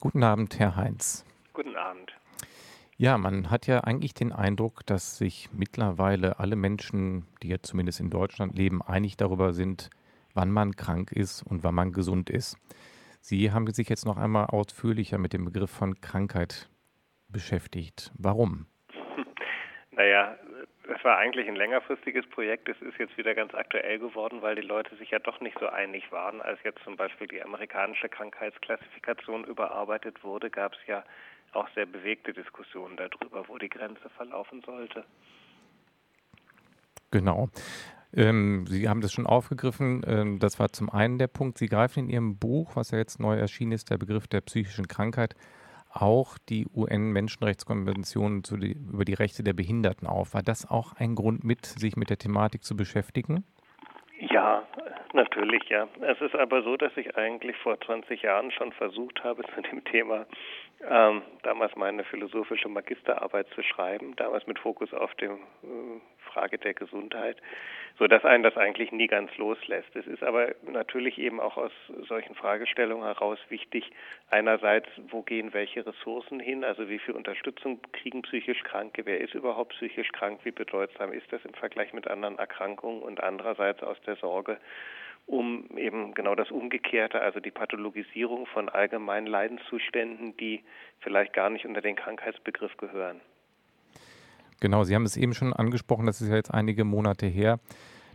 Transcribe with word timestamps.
Guten 0.00 0.22
Abend, 0.22 0.58
Herr 0.58 0.76
Heinz. 0.76 1.24
Guten 1.52 1.76
Abend. 1.76 2.14
Ja, 2.96 3.18
man 3.18 3.50
hat 3.50 3.66
ja 3.66 3.80
eigentlich 3.80 4.14
den 4.14 4.32
Eindruck, 4.32 4.84
dass 4.86 5.16
sich 5.18 5.48
mittlerweile 5.52 6.38
alle 6.38 6.56
Menschen, 6.56 7.26
die 7.42 7.48
jetzt 7.48 7.68
zumindest 7.68 8.00
in 8.00 8.10
Deutschland 8.10 8.56
leben, 8.56 8.82
einig 8.82 9.16
darüber 9.16 9.52
sind, 9.52 9.90
wann 10.34 10.50
man 10.50 10.76
krank 10.76 11.10
ist 11.10 11.42
und 11.42 11.64
wann 11.64 11.74
man 11.74 11.92
gesund 11.92 12.30
ist. 12.30 12.58
Sie 13.20 13.50
haben 13.50 13.66
sich 13.72 13.88
jetzt 13.88 14.04
noch 14.04 14.18
einmal 14.18 14.46
ausführlicher 14.46 15.18
mit 15.18 15.32
dem 15.32 15.46
Begriff 15.46 15.70
von 15.70 16.00
Krankheit 16.00 16.68
beschäftigt. 17.28 18.12
Warum? 18.18 18.66
Naja, 19.96 20.33
das 20.86 21.02
war 21.04 21.18
eigentlich 21.18 21.48
ein 21.48 21.56
längerfristiges 21.56 22.26
Projekt. 22.28 22.68
Es 22.68 22.80
ist 22.82 22.98
jetzt 22.98 23.16
wieder 23.16 23.34
ganz 23.34 23.54
aktuell 23.54 23.98
geworden, 23.98 24.42
weil 24.42 24.54
die 24.54 24.62
Leute 24.62 24.94
sich 24.96 25.10
ja 25.10 25.18
doch 25.18 25.40
nicht 25.40 25.58
so 25.58 25.66
einig 25.66 26.10
waren. 26.12 26.42
Als 26.42 26.58
jetzt 26.62 26.82
zum 26.84 26.96
Beispiel 26.96 27.26
die 27.26 27.42
amerikanische 27.42 28.08
Krankheitsklassifikation 28.08 29.44
überarbeitet 29.44 30.22
wurde, 30.22 30.50
gab 30.50 30.72
es 30.74 30.86
ja 30.86 31.04
auch 31.52 31.68
sehr 31.74 31.86
bewegte 31.86 32.32
Diskussionen 32.32 32.96
darüber, 32.96 33.48
wo 33.48 33.58
die 33.58 33.68
Grenze 33.68 34.10
verlaufen 34.16 34.62
sollte. 34.66 35.04
Genau. 37.10 37.48
Ähm, 38.12 38.66
Sie 38.68 38.88
haben 38.88 39.00
das 39.00 39.12
schon 39.12 39.26
aufgegriffen. 39.26 40.02
Ähm, 40.06 40.38
das 40.38 40.58
war 40.58 40.70
zum 40.70 40.90
einen 40.90 41.18
der 41.18 41.28
Punkt. 41.28 41.58
Sie 41.58 41.66
greifen 41.66 42.04
in 42.04 42.10
Ihrem 42.10 42.38
Buch, 42.38 42.76
was 42.76 42.90
ja 42.90 42.98
jetzt 42.98 43.20
neu 43.20 43.36
erschienen 43.36 43.72
ist, 43.72 43.90
der 43.90 43.98
Begriff 43.98 44.26
der 44.26 44.40
psychischen 44.40 44.88
Krankheit, 44.88 45.34
auch 45.94 46.38
die 46.38 46.66
UN-Menschenrechtskonvention 46.74 48.42
über 48.50 49.04
die 49.04 49.14
Rechte 49.14 49.42
der 49.42 49.52
Behinderten 49.52 50.06
auf. 50.06 50.34
War 50.34 50.42
das 50.42 50.68
auch 50.68 50.94
ein 50.94 51.14
Grund 51.14 51.44
mit, 51.44 51.64
sich 51.66 51.96
mit 51.96 52.10
der 52.10 52.18
Thematik 52.18 52.64
zu 52.64 52.76
beschäftigen? 52.76 53.44
Ja, 54.18 54.62
natürlich, 55.12 55.68
ja. 55.68 55.88
Es 56.00 56.20
ist 56.20 56.34
aber 56.34 56.62
so, 56.62 56.76
dass 56.76 56.96
ich 56.96 57.16
eigentlich 57.16 57.56
vor 57.56 57.80
20 57.80 58.22
Jahren 58.22 58.50
schon 58.50 58.72
versucht 58.72 59.22
habe, 59.22 59.42
zu 59.54 59.62
dem 59.62 59.84
Thema 59.84 60.26
ähm, 60.88 61.22
damals 61.42 61.74
meine 61.76 62.04
philosophische 62.04 62.68
Magisterarbeit 62.68 63.46
zu 63.54 63.62
schreiben, 63.62 64.14
damals 64.16 64.46
mit 64.46 64.58
Fokus 64.58 64.92
auf 64.92 65.14
die 65.14 65.26
äh, 65.26 65.38
Frage 66.32 66.58
der 66.58 66.74
Gesundheit, 66.74 67.36
so 67.98 68.06
dass 68.06 68.24
einen 68.24 68.42
das 68.42 68.56
eigentlich 68.56 68.90
nie 68.92 69.06
ganz 69.06 69.34
loslässt. 69.36 69.94
Es 69.94 70.06
ist 70.06 70.22
aber 70.22 70.48
natürlich 70.66 71.18
eben 71.18 71.40
auch 71.40 71.56
aus 71.56 71.72
solchen 72.08 72.34
Fragestellungen 72.34 73.04
heraus 73.04 73.38
wichtig, 73.48 73.90
einerseits, 74.30 74.88
wo 75.08 75.22
gehen 75.22 75.54
welche 75.54 75.86
Ressourcen 75.86 76.40
hin, 76.40 76.64
also 76.64 76.88
wie 76.88 76.98
viel 76.98 77.14
Unterstützung 77.14 77.80
kriegen 77.92 78.22
psychisch 78.22 78.62
Kranke, 78.64 79.06
wer 79.06 79.20
ist 79.20 79.34
überhaupt 79.34 79.72
psychisch 79.74 80.10
krank, 80.12 80.40
wie 80.44 80.50
bedeutsam 80.50 81.12
ist 81.12 81.32
das 81.32 81.44
im 81.44 81.54
Vergleich 81.54 81.92
mit 81.92 82.08
anderen 82.08 82.38
Erkrankungen? 82.38 83.02
Und 83.02 83.22
andererseits 83.22 83.82
aus 83.82 84.00
der 84.02 84.16
Sorge, 84.16 84.58
um 85.26 85.66
eben 85.76 86.14
genau 86.14 86.34
das 86.34 86.50
Umgekehrte, 86.50 87.20
also 87.20 87.40
die 87.40 87.50
Pathologisierung 87.50 88.46
von 88.46 88.68
allgemeinen 88.68 89.26
Leidenszuständen, 89.26 90.36
die 90.36 90.62
vielleicht 91.00 91.32
gar 91.32 91.50
nicht 91.50 91.66
unter 91.66 91.80
den 91.80 91.96
Krankheitsbegriff 91.96 92.76
gehören. 92.76 93.20
Genau, 94.60 94.84
Sie 94.84 94.94
haben 94.94 95.04
es 95.04 95.16
eben 95.16 95.34
schon 95.34 95.52
angesprochen, 95.52 96.06
das 96.06 96.20
ist 96.20 96.28
ja 96.28 96.36
jetzt 96.36 96.52
einige 96.52 96.84
Monate 96.84 97.26
her, 97.26 97.58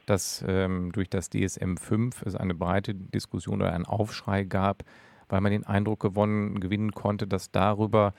dass 0.06 0.44
ähm, 0.48 0.92
durch 0.92 1.10
das 1.10 1.32
DSM-5 1.32 2.26
es 2.26 2.36
eine 2.36 2.56
breite 2.56 2.96
Diskussion 2.96 3.62
oder 3.62 3.74
einen 3.74 3.86
Aufschrei 3.86 4.44
gab, 4.44 4.84
weil 5.28 5.42
man 5.42 5.52
den 5.52 5.66
Eindruck 5.66 6.00
gewonnen, 6.00 6.60
gewinnen 6.60 6.92
konnte, 6.92 7.28
dass 7.28 7.52
darüber 7.52 8.14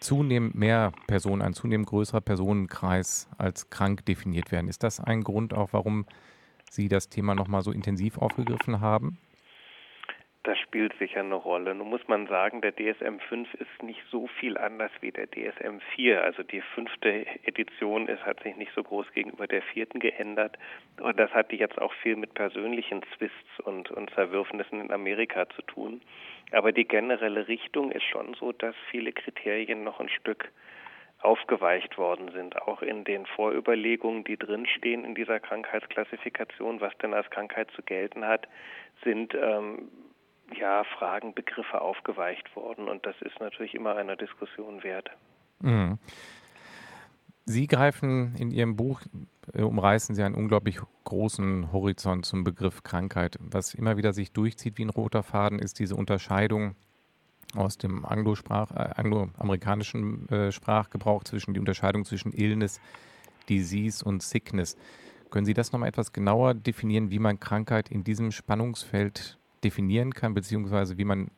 zunehmend 0.00 0.54
mehr 0.54 0.92
Personen, 1.06 1.42
ein 1.42 1.54
zunehmend 1.54 1.88
größerer 1.88 2.20
Personenkreis 2.20 3.28
als 3.36 3.68
krank 3.68 4.06
definiert 4.06 4.52
werden. 4.52 4.68
Ist 4.68 4.82
das 4.82 5.00
ein 5.00 5.22
Grund 5.22 5.52
auch, 5.52 5.72
warum 5.72 6.06
Sie 6.70 6.88
das 6.88 7.08
Thema 7.08 7.34
nochmal 7.34 7.62
so 7.62 7.72
intensiv 7.72 8.18
aufgegriffen 8.18 8.80
haben? 8.80 9.18
Das 10.48 10.58
spielt 10.60 10.94
sicher 10.98 11.20
eine 11.20 11.34
Rolle. 11.34 11.74
Nun 11.74 11.90
muss 11.90 12.08
man 12.08 12.26
sagen, 12.26 12.62
der 12.62 12.74
DSM 12.74 13.18
5 13.28 13.52
ist 13.52 13.82
nicht 13.82 14.00
so 14.10 14.28
viel 14.40 14.56
anders 14.56 14.90
wie 15.02 15.10
der 15.10 15.30
DSM 15.30 15.80
4. 15.94 16.24
Also 16.24 16.42
die 16.42 16.62
fünfte 16.74 17.26
Edition 17.44 18.08
ist, 18.08 18.24
hat 18.24 18.42
sich 18.42 18.56
nicht 18.56 18.72
so 18.74 18.82
groß 18.82 19.12
gegenüber 19.12 19.46
der 19.46 19.60
vierten 19.60 19.98
geändert. 19.98 20.56
Und 21.00 21.18
das 21.18 21.30
hatte 21.32 21.54
jetzt 21.56 21.78
auch 21.78 21.92
viel 22.02 22.16
mit 22.16 22.32
persönlichen 22.32 23.02
Twists 23.02 23.60
und, 23.64 23.90
und 23.90 24.08
Zerwürfnissen 24.14 24.80
in 24.80 24.90
Amerika 24.90 25.46
zu 25.50 25.60
tun. 25.60 26.00
Aber 26.52 26.72
die 26.72 26.88
generelle 26.88 27.46
Richtung 27.46 27.92
ist 27.92 28.04
schon 28.04 28.32
so, 28.32 28.52
dass 28.52 28.74
viele 28.90 29.12
Kriterien 29.12 29.84
noch 29.84 30.00
ein 30.00 30.08
Stück 30.08 30.50
aufgeweicht 31.20 31.98
worden 31.98 32.30
sind, 32.32 32.60
auch 32.62 32.82
in 32.82 33.04
den 33.04 33.26
Vorüberlegungen, 33.26 34.24
die 34.24 34.36
drinstehen 34.36 35.04
in 35.04 35.14
dieser 35.14 35.40
Krankheitsklassifikation, 35.40 36.80
was 36.80 36.96
denn 36.98 37.12
als 37.12 37.28
Krankheit 37.30 37.68
zu 37.74 37.82
gelten 37.82 38.24
hat, 38.24 38.46
sind 39.02 39.34
ähm, 39.34 39.88
ja 40.56 40.84
Fragen, 40.84 41.34
Begriffe 41.34 41.80
aufgeweicht 41.80 42.54
worden 42.54 42.88
und 42.88 43.04
das 43.04 43.16
ist 43.20 43.40
natürlich 43.40 43.74
immer 43.74 43.96
einer 43.96 44.16
Diskussion 44.16 44.82
wert. 44.82 45.10
Mhm. 45.60 45.98
Sie 47.44 47.66
greifen 47.66 48.36
in 48.38 48.50
Ihrem 48.50 48.76
Buch, 48.76 49.00
äh, 49.54 49.62
umreißen 49.62 50.14
Sie 50.14 50.22
einen 50.22 50.34
unglaublich 50.34 50.78
großen 51.04 51.72
Horizont 51.72 52.26
zum 52.26 52.44
Begriff 52.44 52.82
Krankheit. 52.82 53.38
Was 53.40 53.74
immer 53.74 53.96
wieder 53.96 54.12
sich 54.12 54.32
durchzieht 54.32 54.76
wie 54.76 54.84
ein 54.84 54.90
roter 54.90 55.22
Faden, 55.22 55.58
ist 55.58 55.78
diese 55.78 55.96
Unterscheidung 55.96 56.76
aus 57.56 57.78
dem 57.78 58.04
Anglo-Sprach, 58.04 58.70
äh, 58.72 58.90
angloamerikanischen 58.96 60.28
äh, 60.28 60.52
Sprachgebrauch 60.52 61.24
zwischen 61.24 61.54
die 61.54 61.60
Unterscheidung 61.60 62.04
zwischen 62.04 62.32
Illness, 62.32 62.80
Disease 63.48 64.04
und 64.04 64.22
Sickness. 64.22 64.76
Können 65.30 65.46
Sie 65.46 65.54
das 65.54 65.72
nochmal 65.72 65.88
etwas 65.88 66.12
genauer 66.12 66.54
definieren, 66.54 67.10
wie 67.10 67.18
man 67.18 67.40
Krankheit 67.40 67.90
in 67.90 68.04
diesem 68.04 68.32
Spannungsfeld 68.32 69.38
definieren 69.64 70.14
kann, 70.14 70.34
beziehungsweise 70.34 70.98
wie 70.98 71.04
man 71.04 71.30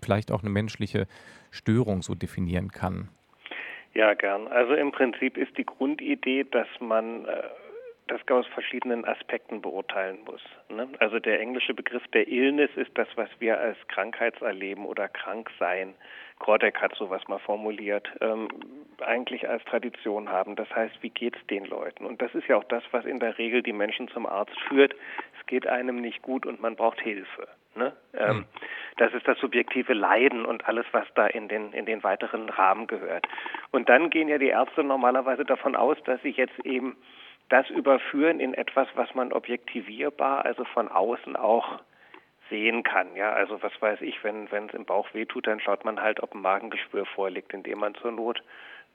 vielleicht 0.00 0.30
auch 0.30 0.42
eine 0.42 0.50
menschliche 0.50 1.06
Störung 1.50 2.02
so 2.02 2.14
definieren 2.14 2.70
kann? 2.70 3.08
Ja, 3.94 4.14
gern. 4.14 4.48
Also 4.48 4.74
im 4.74 4.90
Prinzip 4.90 5.36
ist 5.36 5.56
die 5.58 5.66
Grundidee, 5.66 6.44
dass 6.44 6.68
man 6.80 7.26
äh, 7.26 7.42
das 8.12 8.36
aus 8.36 8.46
verschiedenen 8.48 9.04
Aspekten 9.04 9.62
beurteilen 9.62 10.18
muss. 10.24 10.42
Ne? 10.68 10.88
Also 10.98 11.18
der 11.18 11.40
englische 11.40 11.74
Begriff 11.74 12.06
der 12.08 12.28
Illness 12.28 12.70
ist 12.76 12.90
das, 12.94 13.08
was 13.16 13.28
wir 13.38 13.58
als 13.58 13.76
Krankheitserleben 13.88 14.84
oder 14.84 15.08
Kranksein, 15.08 15.94
Kordek 16.38 16.80
hat 16.80 16.94
sowas 16.96 17.22
mal 17.28 17.38
formuliert, 17.38 18.08
ähm, 18.20 18.48
eigentlich 19.00 19.48
als 19.48 19.64
Tradition 19.64 20.28
haben. 20.28 20.56
Das 20.56 20.68
heißt, 20.74 21.02
wie 21.02 21.10
geht 21.10 21.36
es 21.36 21.46
den 21.46 21.64
Leuten? 21.64 22.04
Und 22.04 22.20
das 22.20 22.34
ist 22.34 22.48
ja 22.48 22.56
auch 22.56 22.64
das, 22.64 22.82
was 22.90 23.04
in 23.04 23.20
der 23.20 23.38
Regel 23.38 23.62
die 23.62 23.72
Menschen 23.72 24.08
zum 24.08 24.26
Arzt 24.26 24.58
führt. 24.68 24.94
Es 25.38 25.46
geht 25.46 25.66
einem 25.66 26.00
nicht 26.00 26.22
gut 26.22 26.44
und 26.44 26.60
man 26.60 26.76
braucht 26.76 27.00
Hilfe. 27.00 27.48
Ne? 27.74 27.92
Ähm, 28.14 28.38
mhm. 28.38 28.44
Das 28.98 29.14
ist 29.14 29.26
das 29.26 29.38
subjektive 29.38 29.94
Leiden 29.94 30.44
und 30.44 30.66
alles, 30.66 30.84
was 30.92 31.06
da 31.14 31.26
in 31.26 31.48
den, 31.48 31.72
in 31.72 31.86
den 31.86 32.02
weiteren 32.02 32.48
Rahmen 32.50 32.86
gehört. 32.86 33.26
Und 33.70 33.88
dann 33.88 34.10
gehen 34.10 34.28
ja 34.28 34.38
die 34.38 34.48
Ärzte 34.48 34.84
normalerweise 34.84 35.44
davon 35.44 35.76
aus, 35.76 35.96
dass 36.04 36.20
sie 36.22 36.30
jetzt 36.30 36.58
eben 36.64 36.96
das 37.52 37.68
überführen 37.68 38.40
in 38.40 38.54
etwas, 38.54 38.88
was 38.94 39.14
man 39.14 39.30
objektivierbar, 39.30 40.46
also 40.46 40.64
von 40.64 40.88
außen 40.88 41.36
auch 41.36 41.80
sehen 42.48 42.82
kann. 42.82 43.14
Ja, 43.14 43.32
also 43.32 43.62
was 43.62 43.72
weiß 43.80 44.00
ich, 44.00 44.24
wenn 44.24 44.50
wenn 44.50 44.68
es 44.68 44.74
im 44.74 44.86
Bauch 44.86 45.12
wehtut, 45.12 45.46
dann 45.46 45.60
schaut 45.60 45.84
man 45.84 46.00
halt, 46.00 46.22
ob 46.22 46.34
ein 46.34 46.40
Magengeschwür 46.40 47.04
vorliegt, 47.04 47.52
indem 47.52 47.80
man 47.80 47.94
zur 47.96 48.10
Not 48.10 48.42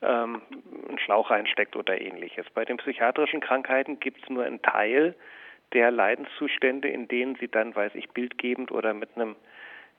ähm, 0.02 0.42
einen 0.90 0.98
Schlauch 0.98 1.30
reinsteckt 1.30 1.76
oder 1.76 2.02
ähnliches. 2.02 2.48
Bei 2.56 2.66
den 2.66 2.78
psychiatrischen 2.78 3.42
Krankheiten 3.42 4.00
gibt 4.00 4.24
es 4.24 4.30
nur 4.30 4.44
einen 4.44 4.62
Teil 4.64 5.16
der 5.74 5.92
Leidenszustände, 5.92 6.88
in 6.88 7.08
denen 7.08 7.36
sie 7.36 7.50
dann, 7.50 7.76
weiß 7.76 7.94
ich, 7.94 8.10
bildgebend 8.10 8.72
oder 8.72 8.96
mit 8.96 9.10
einem 9.16 9.36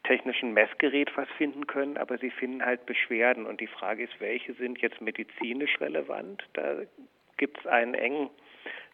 technischen 0.02 0.52
Messgerät 0.52 1.16
was 1.16 1.28
finden 1.36 1.68
können, 1.68 1.97
aber 1.97 2.18
sie 2.18 2.30
finden 2.30 2.64
halt 2.64 2.86
Beschwerden. 2.86 3.47
Und 3.47 3.60
die 3.60 3.66
Frage 3.68 4.02
ist, 4.02 4.20
welche 4.20 4.54
sind 4.54 4.80
jetzt 4.80 5.00
medizinisch 5.00 5.80
relevant? 5.80 6.42
Da 6.54 6.76
gibt 7.36 7.58
es 7.58 7.66
einen 7.66 7.94
engen 7.94 8.30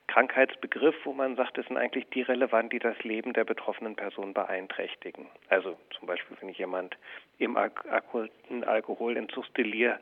Krankheitsbegriff, 0.06 0.94
wo 1.04 1.12
man 1.12 1.36
sagt, 1.36 1.58
das 1.58 1.66
sind 1.66 1.76
eigentlich 1.76 2.06
die 2.10 2.22
relevant, 2.22 2.72
die 2.72 2.78
das 2.78 2.98
Leben 3.02 3.32
der 3.32 3.44
betroffenen 3.44 3.96
Person 3.96 4.34
beeinträchtigen. 4.34 5.26
Also 5.48 5.76
zum 5.98 6.06
Beispiel, 6.06 6.36
wenn 6.40 6.50
jemand 6.50 6.96
im 7.38 7.56
akuten 7.56 8.64
Alkoholentzugsdelir 8.64 9.98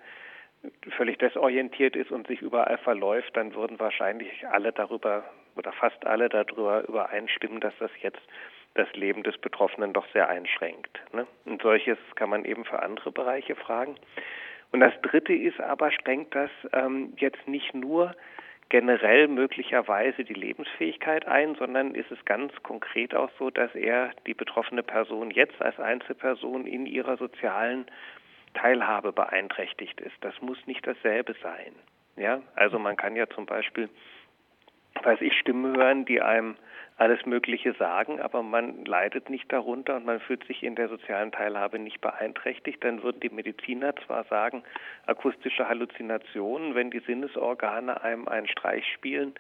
völlig 0.96 1.19
desorientiert 1.19 1.96
ist 1.96 2.10
und 2.10 2.26
sich 2.26 2.40
überall 2.40 2.78
verläuft, 2.78 3.37
dann 3.37 3.54
würden 3.54 3.81
wahrscheinlich 3.81 4.46
alle 4.49 4.72
darüber 4.72 5.25
oder 5.56 5.72
fast 5.72 6.04
alle 6.06 6.28
darüber 6.28 6.87
übereinstimmen, 6.88 7.60
dass 7.60 7.75
das 7.78 7.90
jetzt 8.00 8.20
das 8.75 8.90
Leben 8.94 9.22
des 9.22 9.37
Betroffenen 9.38 9.93
doch 9.93 10.06
sehr 10.12 10.28
einschränkt. 10.28 11.00
Ne? 11.12 11.26
Und 11.44 11.62
solches 11.62 11.99
kann 12.14 12.31
man 12.31 12.44
eben 12.44 12.64
für 12.64 12.82
andere 12.82 13.12
Bereiche 13.12 13.54
fragen. 13.54 13.96
Und 14.70 14.81
das 14.81 14.94
Dritte 15.02 15.34
ist 15.34 15.60
aber, 15.60 15.90
schränkt 15.90 16.34
das 16.34 16.50
ähm, 16.72 17.12
jetzt 17.19 17.46
nicht 17.46 17.75
nur 17.75 18.14
generell 18.72 19.28
möglicherweise 19.28 20.24
die 20.24 20.32
Lebensfähigkeit 20.32 21.28
ein, 21.28 21.56
sondern 21.56 21.94
ist 21.94 22.10
es 22.10 22.24
ganz 22.24 22.54
konkret 22.62 23.14
auch 23.14 23.28
so, 23.38 23.50
dass 23.50 23.74
er 23.74 24.12
die 24.26 24.32
betroffene 24.32 24.82
Person 24.82 25.30
jetzt 25.30 25.60
als 25.60 25.78
Einzelperson 25.78 26.66
in 26.66 26.86
ihrer 26.86 27.19
sozialen 27.19 27.84
Teilhabe 28.54 29.12
beeinträchtigt 29.12 30.00
ist. 30.00 30.16
Das 30.22 30.40
muss 30.40 30.56
nicht 30.66 30.86
dasselbe 30.86 31.34
sein. 31.42 31.74
Ja, 32.16 32.40
also 32.54 32.78
man 32.78 32.96
kann 32.96 33.14
ja 33.14 33.28
zum 33.28 33.44
Beispiel 33.44 33.90
weiß 35.04 35.20
ich, 35.20 35.37
Stimmen 35.38 35.76
hören, 35.76 36.04
die 36.04 36.20
einem 36.20 36.56
alles 36.96 37.25
Mögliche 37.26 37.72
sagen, 37.75 38.20
aber 38.20 38.43
man 38.43 38.84
leidet 38.84 39.31
nicht 39.31 39.50
darunter 39.50 39.96
und 39.96 40.04
man 40.04 40.20
fühlt 40.20 40.44
sich 40.46 40.62
in 40.62 40.75
der 40.76 40.88
sozialen 40.88 41.32
Teilhabe 41.32 41.78
nicht 41.78 42.00
beeinträchtigt, 42.00 42.84
dann 42.84 43.02
würden 43.02 43.20
die 43.20 43.31
Mediziner 43.31 43.96
zwar 44.06 44.25
sagen, 44.25 44.62
akustische 45.06 45.69
Halluzinationen, 45.69 46.75
wenn 46.75 46.90
die 46.90 47.00
Sinnesorgane 47.00 48.02
einem 48.02 48.28
einen 48.28 48.46
Streich 48.46 48.87
spielen 48.93 49.34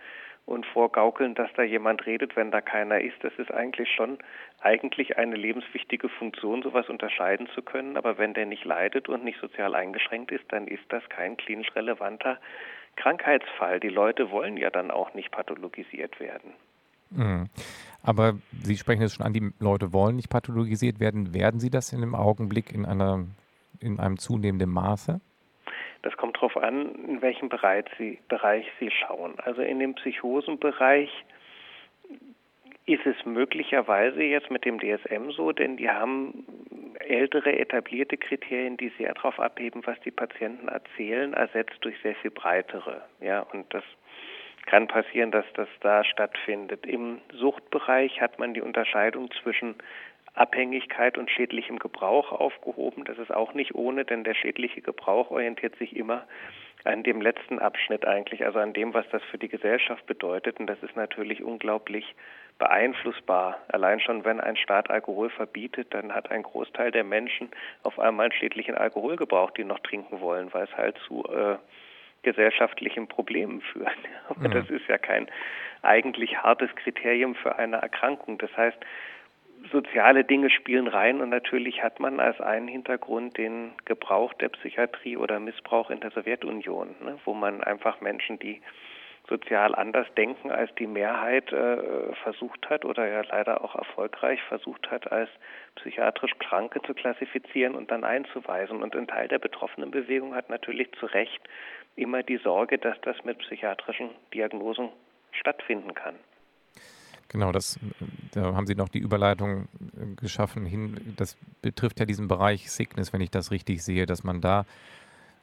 und 0.44 0.66
vorgaukeln, 0.66 1.34
dass 1.34 1.52
da 1.54 1.62
jemand 1.62 2.04
redet, 2.06 2.34
wenn 2.34 2.50
da 2.50 2.60
keiner 2.60 3.00
ist, 3.00 3.22
das 3.22 3.32
ist 3.38 3.52
eigentlich 3.52 3.88
schon 3.94 4.18
eigentlich 4.60 5.16
eine 5.16 5.36
lebenswichtige 5.36 6.08
Funktion, 6.08 6.62
sowas 6.62 6.88
unterscheiden 6.88 7.48
zu 7.54 7.62
können. 7.62 7.96
Aber 7.96 8.18
wenn 8.18 8.34
der 8.34 8.46
nicht 8.46 8.64
leidet 8.64 9.08
und 9.08 9.24
nicht 9.24 9.40
sozial 9.40 9.74
eingeschränkt 9.74 10.32
ist, 10.32 10.44
dann 10.48 10.66
ist 10.66 10.84
das 10.88 11.08
kein 11.08 11.36
klinisch 11.36 11.74
relevanter 11.76 12.38
Krankheitsfall. 12.96 13.80
Die 13.80 13.88
Leute 13.88 14.30
wollen 14.30 14.56
ja 14.56 14.70
dann 14.70 14.90
auch 14.90 15.14
nicht 15.14 15.30
pathologisiert 15.30 16.20
werden. 16.20 16.52
Mhm. 17.10 17.48
Aber 18.02 18.34
Sie 18.62 18.76
sprechen 18.76 19.02
es 19.02 19.14
schon 19.14 19.26
an, 19.26 19.32
die 19.32 19.50
Leute 19.60 19.92
wollen 19.92 20.16
nicht 20.16 20.30
pathologisiert 20.30 21.00
werden. 21.00 21.34
Werden 21.34 21.60
sie 21.60 21.70
das 21.70 21.92
in 21.92 22.00
dem 22.00 22.14
Augenblick 22.14 22.72
in, 22.72 22.84
einer, 22.84 23.26
in 23.80 24.00
einem 24.00 24.18
zunehmenden 24.18 24.70
Maße? 24.70 25.20
Das 26.02 26.16
kommt 26.16 26.36
darauf 26.36 26.56
an, 26.56 26.94
in 27.06 27.22
welchem 27.22 27.48
Bereich 27.48 27.84
Sie, 27.96 28.18
Bereich 28.28 28.66
Sie 28.80 28.90
schauen. 28.90 29.34
Also 29.38 29.62
in 29.62 29.78
dem 29.78 29.94
Psychosenbereich 29.94 31.10
ist 32.86 33.06
es 33.06 33.24
möglicherweise 33.24 34.22
jetzt 34.22 34.50
mit 34.50 34.64
dem 34.64 34.78
DSM 34.78 35.30
so, 35.30 35.52
denn 35.52 35.76
die 35.76 35.88
haben 35.88 36.44
ältere 36.98 37.58
etablierte 37.58 38.16
Kriterien, 38.16 38.76
die 38.76 38.92
sehr 38.98 39.14
darauf 39.14 39.38
abheben, 39.38 39.82
was 39.84 40.00
die 40.00 40.10
Patienten 40.10 40.68
erzählen, 40.68 41.32
ersetzt 41.32 41.76
durch 41.82 41.94
sehr 42.02 42.14
viel 42.16 42.30
breitere. 42.30 43.02
Ja, 43.20 43.40
und 43.40 43.72
das 43.72 43.84
kann 44.66 44.88
passieren, 44.88 45.30
dass 45.30 45.46
das 45.54 45.68
da 45.80 46.04
stattfindet. 46.04 46.86
Im 46.86 47.18
Suchtbereich 47.32 48.20
hat 48.20 48.38
man 48.38 48.54
die 48.54 48.60
Unterscheidung 48.60 49.30
zwischen 49.42 49.76
Abhängigkeit 50.34 51.18
und 51.18 51.30
schädlichem 51.30 51.78
Gebrauch 51.78 52.32
aufgehoben. 52.32 53.04
Das 53.04 53.18
ist 53.18 53.32
auch 53.32 53.54
nicht 53.54 53.74
ohne, 53.74 54.04
denn 54.04 54.24
der 54.24 54.34
schädliche 54.34 54.80
Gebrauch 54.80 55.30
orientiert 55.30 55.76
sich 55.76 55.94
immer 55.94 56.26
an 56.84 57.02
dem 57.02 57.20
letzten 57.20 57.58
Abschnitt 57.58 58.06
eigentlich, 58.06 58.44
also 58.44 58.58
an 58.58 58.72
dem, 58.72 58.94
was 58.94 59.08
das 59.10 59.22
für 59.24 59.38
die 59.38 59.48
Gesellschaft 59.48 60.06
bedeutet. 60.06 60.58
Und 60.58 60.66
das 60.66 60.82
ist 60.82 60.96
natürlich 60.96 61.42
unglaublich 61.42 62.14
beeinflussbar. 62.58 63.58
Allein 63.68 64.00
schon, 64.00 64.24
wenn 64.24 64.40
ein 64.40 64.56
Staat 64.56 64.90
Alkohol 64.90 65.30
verbietet, 65.30 65.94
dann 65.94 66.14
hat 66.14 66.30
ein 66.30 66.42
Großteil 66.42 66.90
der 66.90 67.04
Menschen 67.04 67.50
auf 67.82 67.98
einmal 67.98 68.26
einen 68.26 68.32
schädlichen 68.32 68.74
Alkoholgebrauch, 68.74 69.50
die 69.52 69.64
noch 69.64 69.80
trinken 69.80 70.20
wollen, 70.20 70.52
weil 70.52 70.64
es 70.64 70.76
halt 70.76 70.96
zu 71.06 71.24
äh, 71.24 71.56
gesellschaftlichen 72.22 73.08
Problemen 73.08 73.60
führen. 73.60 73.92
Aber 74.28 74.48
mhm. 74.48 74.52
das 74.52 74.70
ist 74.70 74.86
ja 74.88 74.98
kein 74.98 75.28
eigentlich 75.82 76.38
hartes 76.38 76.74
Kriterium 76.76 77.34
für 77.34 77.56
eine 77.56 77.76
Erkrankung. 77.76 78.38
Das 78.38 78.56
heißt, 78.56 78.78
soziale 79.70 80.24
Dinge 80.24 80.50
spielen 80.50 80.88
rein 80.88 81.20
und 81.20 81.28
natürlich 81.28 81.82
hat 81.82 82.00
man 82.00 82.20
als 82.20 82.40
einen 82.40 82.68
Hintergrund 82.68 83.36
den 83.36 83.72
Gebrauch 83.84 84.32
der 84.34 84.48
Psychiatrie 84.50 85.16
oder 85.16 85.40
Missbrauch 85.40 85.90
in 85.90 86.00
der 86.00 86.10
Sowjetunion, 86.10 86.94
ne, 87.00 87.18
wo 87.24 87.34
man 87.34 87.62
einfach 87.62 88.00
Menschen, 88.00 88.38
die 88.38 88.60
sozial 89.28 89.74
anders 89.74 90.06
denken 90.16 90.50
als 90.50 90.74
die 90.74 90.86
Mehrheit 90.86 91.52
äh, 91.52 92.12
versucht 92.22 92.68
hat 92.68 92.84
oder 92.84 93.06
ja 93.06 93.22
leider 93.22 93.62
auch 93.62 93.76
erfolgreich 93.76 94.42
versucht 94.42 94.90
hat, 94.90 95.10
als 95.12 95.30
psychiatrisch 95.76 96.32
Kranke 96.38 96.82
zu 96.82 96.92
klassifizieren 96.92 97.74
und 97.74 97.90
dann 97.90 98.04
einzuweisen. 98.04 98.82
Und 98.82 98.96
ein 98.96 99.06
Teil 99.06 99.28
der 99.28 99.38
betroffenen 99.38 99.90
Bewegung 99.90 100.34
hat 100.34 100.50
natürlich 100.50 100.90
zu 100.98 101.06
Recht 101.06 101.40
immer 101.94 102.22
die 102.22 102.38
Sorge, 102.38 102.78
dass 102.78 103.00
das 103.02 103.22
mit 103.24 103.38
psychiatrischen 103.38 104.10
Diagnosen 104.34 104.88
stattfinden 105.30 105.94
kann. 105.94 106.16
Genau, 107.32 107.50
das, 107.50 107.78
da 108.32 108.54
haben 108.54 108.66
Sie 108.66 108.74
noch 108.74 108.90
die 108.90 108.98
Überleitung 108.98 109.62
äh, 109.96 110.14
geschaffen 110.16 110.66
hin. 110.66 111.14
Das 111.16 111.36
betrifft 111.62 111.98
ja 111.98 112.04
diesen 112.04 112.28
Bereich 112.28 112.70
Sickness, 112.70 113.12
wenn 113.14 113.22
ich 113.22 113.30
das 113.30 113.50
richtig 113.50 113.82
sehe, 113.82 114.04
dass 114.04 114.22
man 114.22 114.42
da 114.42 114.66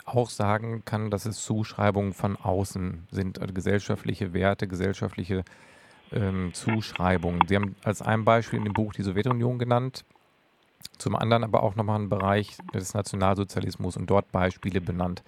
auch 0.05 0.29
sagen 0.29 0.83
kann, 0.85 1.09
dass 1.09 1.25
es 1.25 1.43
Zuschreibungen 1.43 2.13
von 2.13 2.35
außen 2.35 3.07
sind, 3.11 3.41
also 3.41 3.53
gesellschaftliche 3.53 4.33
Werte, 4.33 4.67
gesellschaftliche 4.67 5.43
ähm, 6.11 6.51
Zuschreibungen. 6.53 7.41
Sie 7.47 7.55
haben 7.55 7.75
als 7.83 8.03
ein 8.03 8.23
Beispiel 8.23 8.59
in 8.59 8.65
dem 8.65 8.73
Buch 8.73 8.93
die 8.93 9.03
Sowjetunion 9.03 9.57
genannt, 9.57 10.05
zum 10.99 11.15
anderen 11.15 11.43
aber 11.43 11.63
auch 11.63 11.75
nochmal 11.75 11.97
einen 11.97 12.09
Bereich 12.09 12.57
des 12.73 12.93
Nationalsozialismus 12.93 13.97
und 13.97 14.07
dort 14.07 14.31
Beispiele 14.31 14.79
benannt. 14.79 15.23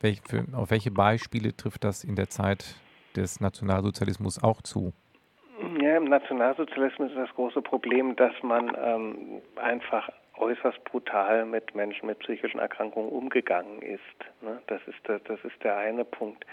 Welch, 0.00 0.20
für, 0.26 0.46
auf 0.52 0.70
welche 0.70 0.90
Beispiele 0.90 1.54
trifft 1.54 1.84
das 1.84 2.04
in 2.04 2.16
der 2.16 2.30
Zeit 2.30 2.76
des 3.16 3.40
Nationalsozialismus 3.40 4.42
auch 4.42 4.62
zu? 4.62 4.94
Im 5.96 6.04
Nationalsozialismus 6.04 7.10
ist 7.10 7.16
das 7.16 7.34
große 7.34 7.62
Problem, 7.62 8.16
dass 8.16 8.34
man 8.42 8.76
ähm, 8.78 9.40
einfach 9.56 10.10
äußerst 10.36 10.84
brutal 10.84 11.46
mit 11.46 11.74
Menschen 11.74 12.06
mit 12.06 12.18
psychischen 12.18 12.60
Erkrankungen 12.60 13.08
umgegangen 13.08 13.80
ist. 13.80 14.42
Ne? 14.42 14.60
Das 14.66 14.82
ist 14.86 15.08
der, 15.08 15.20
das 15.20 15.42
ist 15.42 15.64
der 15.64 15.78
eine 15.78 16.04
Punkt. 16.04 16.44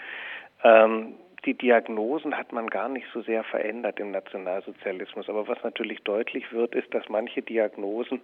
Ähm, 0.62 1.16
die 1.44 1.52
Diagnosen 1.52 2.38
hat 2.38 2.52
man 2.52 2.68
gar 2.68 2.88
nicht 2.88 3.06
so 3.12 3.20
sehr 3.20 3.44
verändert 3.44 4.00
im 4.00 4.12
Nationalsozialismus. 4.12 5.28
Aber 5.28 5.46
was 5.46 5.62
natürlich 5.62 6.02
deutlich 6.02 6.50
wird, 6.50 6.74
ist, 6.74 6.92
dass 6.94 7.10
manche 7.10 7.42
Diagnosen 7.42 8.22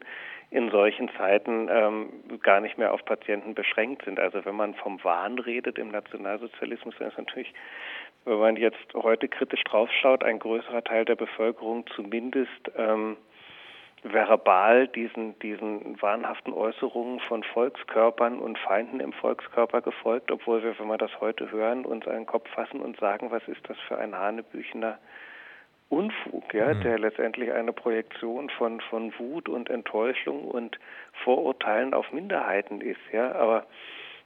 in 0.51 0.71
solchen 0.71 1.11
Zeiten 1.19 1.69
ähm, 1.71 2.09
gar 2.43 2.61
nicht 2.61 2.79
mehr 2.79 2.95
auf 2.95 3.05
Patienten 3.05 3.55
beschränkt 3.55 4.07
sind. 4.07 4.19
Also 4.19 4.43
wenn 4.47 4.55
man 4.55 4.75
vom 4.75 5.05
Wahn 5.05 5.39
redet 5.39 5.79
im 5.79 5.91
Nationalsozialismus, 5.91 6.95
dann 6.99 7.09
ist 7.09 7.19
natürlich 7.19 7.53
wenn 8.25 8.39
man 8.39 8.57
jetzt 8.57 8.95
heute 8.95 9.29
kritisch 9.29 9.63
draufschaut, 9.65 10.25
ein 10.25 10.39
größerer 10.39 10.85
Teil 10.85 11.05
der 11.05 11.17
Bevölkerung 11.17 11.87
zumindest 11.95 12.71
ähm, 12.77 13.17
verbal 14.03 14.89
diesen, 14.89 15.39
diesen 15.41 16.01
wahnhaften 16.01 16.53
Äußerungen 16.53 17.21
von 17.21 17.43
Volkskörpern 17.43 18.39
und 18.39 18.59
Feinden 18.59 19.01
im 19.01 19.13
Volkskörper 19.13 19.83
gefolgt, 19.83 20.31
obwohl 20.31 20.63
wir, 20.63 20.79
wenn 20.79 20.89
wir 20.89 20.99
das 20.99 21.21
heute 21.21 21.51
hören, 21.51 21.85
uns 21.85 22.07
einen 22.09 22.27
Kopf 22.27 22.49
fassen 22.51 22.81
und 22.81 22.99
sagen, 22.99 23.31
was 23.31 23.47
ist 23.49 23.69
das 23.69 23.79
für 23.89 23.99
ein 23.99 24.17
Hanebüchener 24.17 24.99
Unfug, 25.91 26.55
ja, 26.55 26.73
mhm. 26.73 26.83
der 26.83 27.01
letztendlich 27.01 27.51
eine 27.51 27.73
Projektion 27.73 28.49
von, 28.51 28.81
von 28.81 29.13
Wut 29.19 29.49
und 29.49 29.69
Enttäuschung 29.69 30.45
und 30.45 30.79
Vorurteilen 31.25 31.95
auf 31.95 32.13
Minderheiten 32.13 32.81
ist, 32.81 33.01
ja, 33.13 33.33
aber 33.33 33.67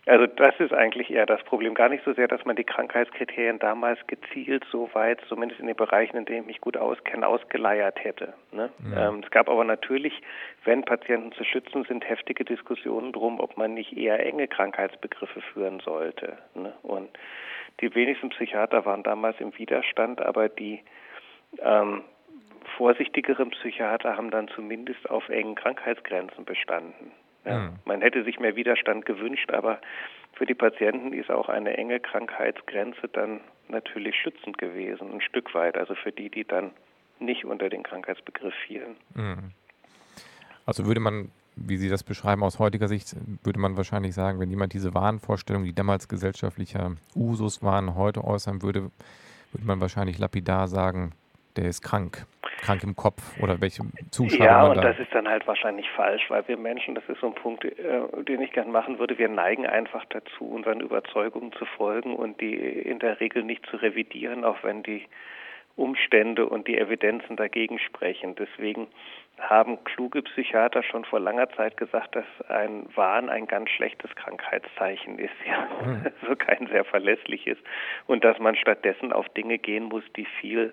also 0.07 0.27
das 0.27 0.55
ist 0.59 0.73
eigentlich 0.73 1.11
eher 1.11 1.25
das 1.25 1.43
Problem. 1.45 1.75
Gar 1.75 1.89
nicht 1.89 2.05
so 2.05 2.13
sehr, 2.13 2.29
dass 2.29 2.45
man 2.45 2.57
die 2.57 2.65
Krankheitskriterien 2.65 3.59
damals 3.59 3.99
gezielt 4.07 4.65
so 4.71 4.91
weit, 4.93 5.21
zumindest 5.29 5.61
in 5.61 5.67
den 5.67 5.77
Bereichen, 5.77 6.17
in 6.17 6.27
denen 6.27 6.41
ich 6.41 6.47
mich 6.47 6.61
gut 6.61 6.77
auskenne, 6.77 7.27
ausgeleiert 7.27 8.03
hätte. 8.05 8.35
Ne? 8.53 8.71
Ja. 8.93 9.09
Ähm, 9.09 9.23
es 9.25 9.31
gab 9.31 9.49
aber 9.49 9.65
natürlich, 9.65 10.21
wenn 10.65 10.85
Patienten 10.85 11.33
zu 11.33 11.45
schützen 11.45 11.85
sind, 11.85 12.07
heftige 12.09 12.45
Diskussionen 12.45 13.13
drum, 13.13 13.41
ob 13.41 13.57
man 13.57 13.73
nicht 13.73 13.97
eher 13.97 14.21
enge 14.25 14.47
Krankheitsbegriffe 14.47 15.41
führen 15.41 15.81
sollte. 15.81 16.37
Ne? 16.55 16.75
Und 16.83 17.09
die 17.81 17.95
wenigsten 17.95 18.29
Psychiater 18.29 18.85
waren 18.85 19.03
damals 19.03 19.41
im 19.41 19.57
Widerstand, 19.59 20.21
aber 20.21 20.49
die 20.51 20.83
ähm, 21.61 22.03
vorsichtigeren 22.77 23.51
Psychiater 23.51 24.17
haben 24.17 24.31
dann 24.31 24.49
zumindest 24.49 25.09
auf 25.09 25.29
engen 25.29 25.55
Krankheitsgrenzen 25.55 26.45
bestanden. 26.45 27.13
Ja, 27.45 27.59
mhm. 27.59 27.79
Man 27.85 28.01
hätte 28.01 28.25
sich 28.25 28.39
mehr 28.39 28.57
Widerstand 28.57 29.07
gewünscht, 29.07 29.51
aber 29.51 29.81
für 30.35 30.47
die 30.47 30.55
Patienten 30.55 31.13
ist 31.13 31.31
auch 31.31 31.49
eine 31.49 31.77
enge 31.77 32.01
Krankheitsgrenze 32.01 33.09
dann 33.13 33.41
natürlich 33.69 34.17
schützend 34.17 34.59
gewesen, 34.59 35.13
ein 35.13 35.21
Stück 35.21 35.55
weit. 35.55 35.77
Also 35.77 35.95
für 35.95 36.13
die, 36.13 36.31
die 36.31 36.45
dann 36.45 36.73
nicht 37.21 37.45
unter 37.45 37.69
den 37.69 37.83
Krankheitsbegriff 37.83 38.55
fielen. 38.67 38.97
Mhm. 39.15 39.53
Also 40.67 40.87
würde 40.87 41.01
man, 41.01 41.31
wie 41.57 41.77
Sie 41.77 41.89
das 41.89 42.03
beschreiben, 42.03 42.43
aus 42.43 42.59
heutiger 42.59 42.89
Sicht, 42.89 43.15
würde 43.45 43.61
man 43.61 43.77
wahrscheinlich 43.77 44.15
sagen, 44.15 44.41
wenn 44.41 44.51
jemand 44.51 44.73
diese 44.73 44.95
Wahnvorstellungen, 44.95 45.67
die 45.67 45.75
damals 45.75 46.09
gesellschaftlicher 46.09 46.97
Usus 47.15 47.63
waren, 47.63 47.95
heute 47.95 48.25
äußern 48.25 48.63
würde, 48.63 48.91
würde 49.53 49.67
man 49.67 49.81
wahrscheinlich 49.81 50.19
lapidar 50.19 50.69
sagen, 50.69 51.13
der 51.57 51.67
ist 51.67 51.83
krank 51.83 52.27
krank 52.65 52.83
im 52.83 52.97
Kopf 52.97 53.23
oder 53.41 53.61
welche 53.61 53.83
Zuschauer 54.11 54.45
Ja, 54.45 54.67
und 54.67 54.77
da 54.77 54.83
das 54.83 54.99
ist 54.99 55.15
dann 55.15 55.29
halt 55.29 55.47
wahrscheinlich 55.47 55.89
falsch, 55.91 56.25
weil 56.29 56.47
wir 56.49 56.57
Menschen, 56.57 56.95
das 56.95 57.05
ist 57.09 57.21
so 57.21 57.29
ein 57.29 57.35
Punkt, 57.35 57.65
äh, 57.65 57.73
den 58.27 58.41
ich 58.41 58.53
gern 58.53 58.71
machen 58.71 58.99
würde, 58.99 59.19
wir 59.19 59.29
neigen 59.29 59.67
einfach 59.67 60.05
dazu, 60.11 60.45
unseren 60.45 60.81
Überzeugungen 60.81 61.53
zu 61.53 61.65
folgen 61.67 62.17
und 62.17 62.41
die 62.41 62.55
in 62.55 62.99
der 62.99 63.21
Regel 63.21 63.43
nicht 63.45 63.67
zu 63.67 63.77
revidieren, 63.77 64.45
auch 64.45 64.63
wenn 64.63 64.83
die 64.83 65.07
Umstände 65.77 66.47
und 66.47 66.69
die 66.69 66.79
Evidenzen 66.79 67.37
dagegen 67.37 67.79
sprechen. 67.81 68.37
Deswegen 68.37 68.87
haben 69.41 69.83
kluge 69.85 70.23
Psychiater 70.23 70.85
schon 70.85 71.05
vor 71.05 71.19
langer 71.19 71.51
Zeit 71.51 71.77
gesagt, 71.77 72.15
dass 72.15 72.25
ein 72.49 72.87
Wahn 72.95 73.29
ein 73.29 73.47
ganz 73.47 73.71
schlechtes 73.71 74.15
Krankheitszeichen 74.15 75.19
ist, 75.19 75.35
ja, 75.47 75.69
mhm. 75.85 76.07
also 76.21 76.37
kein 76.37 76.69
sehr 76.69 76.85
verlässliches 76.85 77.59
und 78.07 78.25
dass 78.25 78.39
man 78.39 78.55
stattdessen 78.55 79.13
auf 79.13 79.29
Dinge 79.31 79.59
gehen 79.59 79.85
muss, 79.85 80.05
die 80.17 80.27
viel 80.41 80.73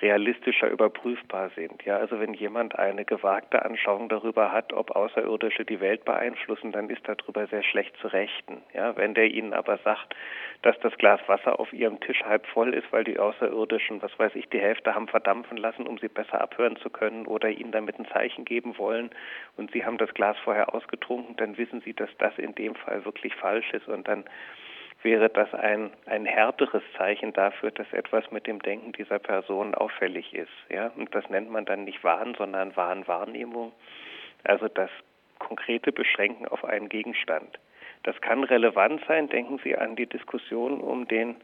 realistischer 0.00 0.68
überprüfbar 0.68 1.50
sind. 1.56 1.84
Ja, 1.84 1.96
also 1.96 2.20
wenn 2.20 2.34
jemand 2.34 2.78
eine 2.78 3.04
gewagte 3.04 3.64
Anschauung 3.64 4.08
darüber 4.08 4.52
hat, 4.52 4.72
ob 4.72 4.92
Außerirdische 4.92 5.64
die 5.64 5.80
Welt 5.80 6.04
beeinflussen, 6.04 6.72
dann 6.72 6.88
ist 6.90 7.02
darüber 7.06 7.46
sehr 7.46 7.62
schlecht 7.62 7.96
zu 7.98 8.08
rechten. 8.08 8.62
Ja, 8.72 8.96
wenn 8.96 9.14
der 9.14 9.26
ihnen 9.26 9.52
aber 9.52 9.78
sagt, 9.78 10.14
dass 10.62 10.78
das 10.80 10.96
Glas 10.98 11.20
Wasser 11.26 11.58
auf 11.58 11.72
ihrem 11.72 12.00
Tisch 12.00 12.22
halb 12.24 12.46
voll 12.46 12.74
ist, 12.74 12.90
weil 12.92 13.04
die 13.04 13.18
Außerirdischen, 13.18 14.02
was 14.02 14.16
weiß 14.18 14.34
ich, 14.34 14.48
die 14.48 14.60
Hälfte 14.60 14.94
haben 14.94 15.08
verdampfen 15.08 15.56
lassen, 15.56 15.86
um 15.86 15.98
sie 15.98 16.08
besser 16.08 16.40
abhören 16.40 16.76
zu 16.76 16.90
können 16.90 17.26
oder 17.26 17.48
ihnen 17.48 17.72
damit 17.72 17.98
ein 17.98 18.06
Zeichen 18.06 18.44
geben 18.44 18.78
wollen 18.78 19.10
und 19.56 19.70
sie 19.72 19.84
haben 19.84 19.98
das 19.98 20.12
Glas 20.14 20.36
vorher 20.44 20.74
ausgetrunken, 20.74 21.36
dann 21.36 21.58
wissen 21.58 21.80
sie, 21.82 21.94
dass 21.94 22.10
das 22.18 22.36
in 22.38 22.54
dem 22.54 22.74
Fall 22.74 23.04
wirklich 23.04 23.34
falsch 23.34 23.72
ist 23.72 23.88
und 23.88 24.08
dann 24.08 24.24
wäre 25.02 25.28
das 25.28 25.52
ein, 25.54 25.90
ein 26.06 26.26
härteres 26.26 26.82
Zeichen 26.96 27.32
dafür, 27.32 27.70
dass 27.70 27.92
etwas 27.92 28.30
mit 28.30 28.46
dem 28.46 28.60
Denken 28.60 28.92
dieser 28.92 29.18
Person 29.18 29.74
auffällig 29.74 30.34
ist. 30.34 30.50
Ja? 30.68 30.90
Und 30.96 31.14
das 31.14 31.28
nennt 31.30 31.50
man 31.50 31.64
dann 31.64 31.84
nicht 31.84 32.02
Wahn, 32.02 32.34
sondern 32.36 32.76
Wahnwahrnehmung. 32.76 33.72
Also 34.44 34.68
das 34.68 34.90
konkrete 35.38 35.92
Beschränken 35.92 36.46
auf 36.48 36.64
einen 36.64 36.88
Gegenstand. 36.88 37.58
Das 38.02 38.20
kann 38.20 38.44
relevant 38.44 39.02
sein. 39.06 39.28
Denken 39.28 39.60
Sie 39.62 39.76
an 39.76 39.96
die 39.96 40.06
Diskussion 40.06 40.80
um 40.80 41.06
den 41.06 41.36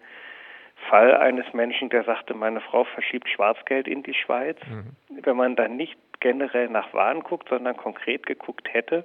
Fall 0.88 1.16
eines 1.16 1.52
Menschen, 1.52 1.88
der 1.90 2.04
sagte, 2.04 2.34
meine 2.34 2.60
Frau 2.60 2.84
verschiebt 2.84 3.28
Schwarzgeld 3.28 3.88
in 3.88 4.02
die 4.02 4.14
Schweiz. 4.14 4.58
Mhm. 4.68 5.22
Wenn 5.22 5.36
man 5.36 5.56
dann 5.56 5.76
nicht 5.76 5.96
generell 6.20 6.68
nach 6.68 6.92
Wahn 6.92 7.22
guckt, 7.22 7.48
sondern 7.48 7.76
konkret 7.76 8.26
geguckt 8.26 8.72
hätte, 8.72 9.04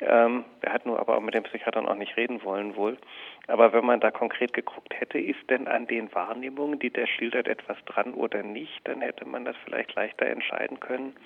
ähm, 0.00 0.44
er 0.60 0.72
hat 0.72 0.84
nur 0.84 0.98
aber 1.00 1.16
auch 1.16 1.20
mit 1.20 1.34
dem 1.34 1.44
Psychiatern 1.44 1.88
auch 1.88 1.94
nicht 1.94 2.16
reden 2.16 2.42
wollen 2.44 2.76
wohl. 2.76 2.98
Aber 3.46 3.72
wenn 3.72 3.84
man 3.84 4.00
da 4.00 4.10
konkret 4.10 4.52
geguckt 4.52 4.92
hätte, 4.98 5.18
ist 5.18 5.48
denn 5.48 5.68
an 5.68 5.86
den 5.86 6.14
Wahrnehmungen, 6.14 6.78
die 6.78 6.90
der 6.90 7.06
schildert, 7.06 7.48
etwas 7.48 7.78
dran 7.86 8.14
oder 8.14 8.42
nicht, 8.42 8.80
dann 8.84 9.00
hätte 9.00 9.24
man 9.24 9.44
das 9.44 9.56
vielleicht 9.64 9.94
leichter 9.94 10.26
entscheiden 10.26 10.80
können, 10.80 11.16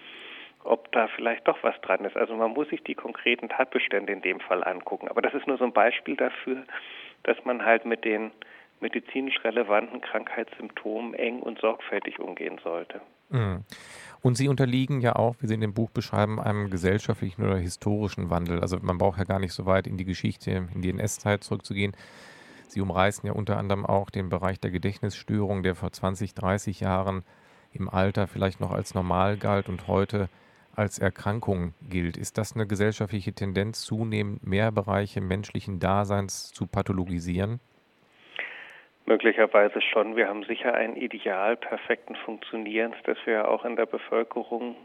ob 0.63 0.93
da 0.93 1.09
vielleicht 1.09 1.49
doch 1.49 1.59
was 1.63 1.81
dran 1.81 2.05
ist. 2.05 2.17
Also 2.17 2.37
man 2.37 2.53
muss 2.53 2.69
sich 2.69 2.83
die 2.85 2.95
konkreten 2.95 3.49
Tatbestände 3.49 4.13
in 4.13 4.23
dem 4.23 4.41
Fall 4.41 4.63
angucken. 4.63 5.09
Aber 5.09 5.23
das 5.23 5.35
ist 5.35 5.47
nur 5.47 5.59
so 5.59 5.65
ein 5.65 5.73
Beispiel 5.73 6.17
dafür, 6.17 6.65
dass 7.25 7.43
man 7.45 7.65
halt 7.65 7.85
mit 7.85 8.05
den 8.05 8.31
medizinisch 8.81 9.43
relevanten 9.45 10.01
Krankheitssymptomen 10.01 11.15
eng 11.15 11.41
und 11.41 11.59
sorgfältig 11.61 12.19
umgehen 12.19 12.59
sollte. 12.63 13.01
Mhm. 13.31 13.65
Und 14.23 14.37
sie 14.37 14.49
unterliegen 14.49 15.01
ja 15.01 15.17
auch, 15.17 15.37
wie 15.41 15.47
Sie 15.47 15.55
in 15.55 15.63
dem 15.63 15.73
Buch 15.73 15.91
beschreiben, 15.91 16.41
einem 16.41 16.69
gesellschaftlichen 16.71 17.43
oder 17.43 17.57
historischen 17.57 18.29
Wandel. 18.29 18.61
Also 18.61 18.79
man 18.81 18.99
braucht 18.99 19.19
ja 19.19 19.25
gar 19.25 19.39
nicht 19.39 19.55
so 19.55 19.65
weit 19.65 19.87
in 19.87 19.97
die 19.97 20.05
Geschichte, 20.05 20.69
in 20.75 20.83
die 20.83 20.91
NS-Zeit 20.91 21.43
zurückzugehen. 21.43 21.93
Sie 22.69 22.81
umreißen 22.81 23.27
ja 23.27 23.33
unter 23.33 23.57
anderem 23.57 23.87
auch 23.87 24.11
den 24.11 24.29
Bereich 24.29 24.61
der 24.61 24.71
Gedächtnisstörung, 24.71 25.63
der 25.63 25.75
vor 25.75 25.91
20, 25.91 26.35
30 26.35 26.81
Jahren 26.81 27.25
im 27.73 27.89
Alter 27.89 28.27
vielleicht 28.27 28.61
noch 28.61 28.73
als 28.73 28.95
normal 28.95 29.39
galt 29.39 29.69
und 29.69 29.89
heute 29.89 30.29
als 30.75 30.99
Erkrankung 30.99 31.75
gilt. 31.89 32.17
Ist 32.17 32.39
das 32.39 32.55
eine 32.55 32.67
gesellschaftliche 32.67 33.33
Tendenz, 33.33 33.83
zunehmend 33.83 34.47
mehr 34.47 34.71
Bereiche 34.71 35.21
menschlichen 35.21 35.81
Daseins 35.81 36.53
zu 36.53 36.67
pathologisieren? 36.67 37.61
Möglicherweise 39.07 39.81
schon. 39.81 40.15
Wir 40.15 40.29
haben 40.29 40.45
sicher 40.45 40.75
ein 40.75 40.95
Ideal 40.95 41.57
perfekten 41.57 42.15
Funktionierens, 42.15 42.97
das 43.05 43.19
wir 43.25 43.49
auch 43.49 43.65
in 43.65 43.75
der 43.75 43.87
Bevölkerung 43.87 44.77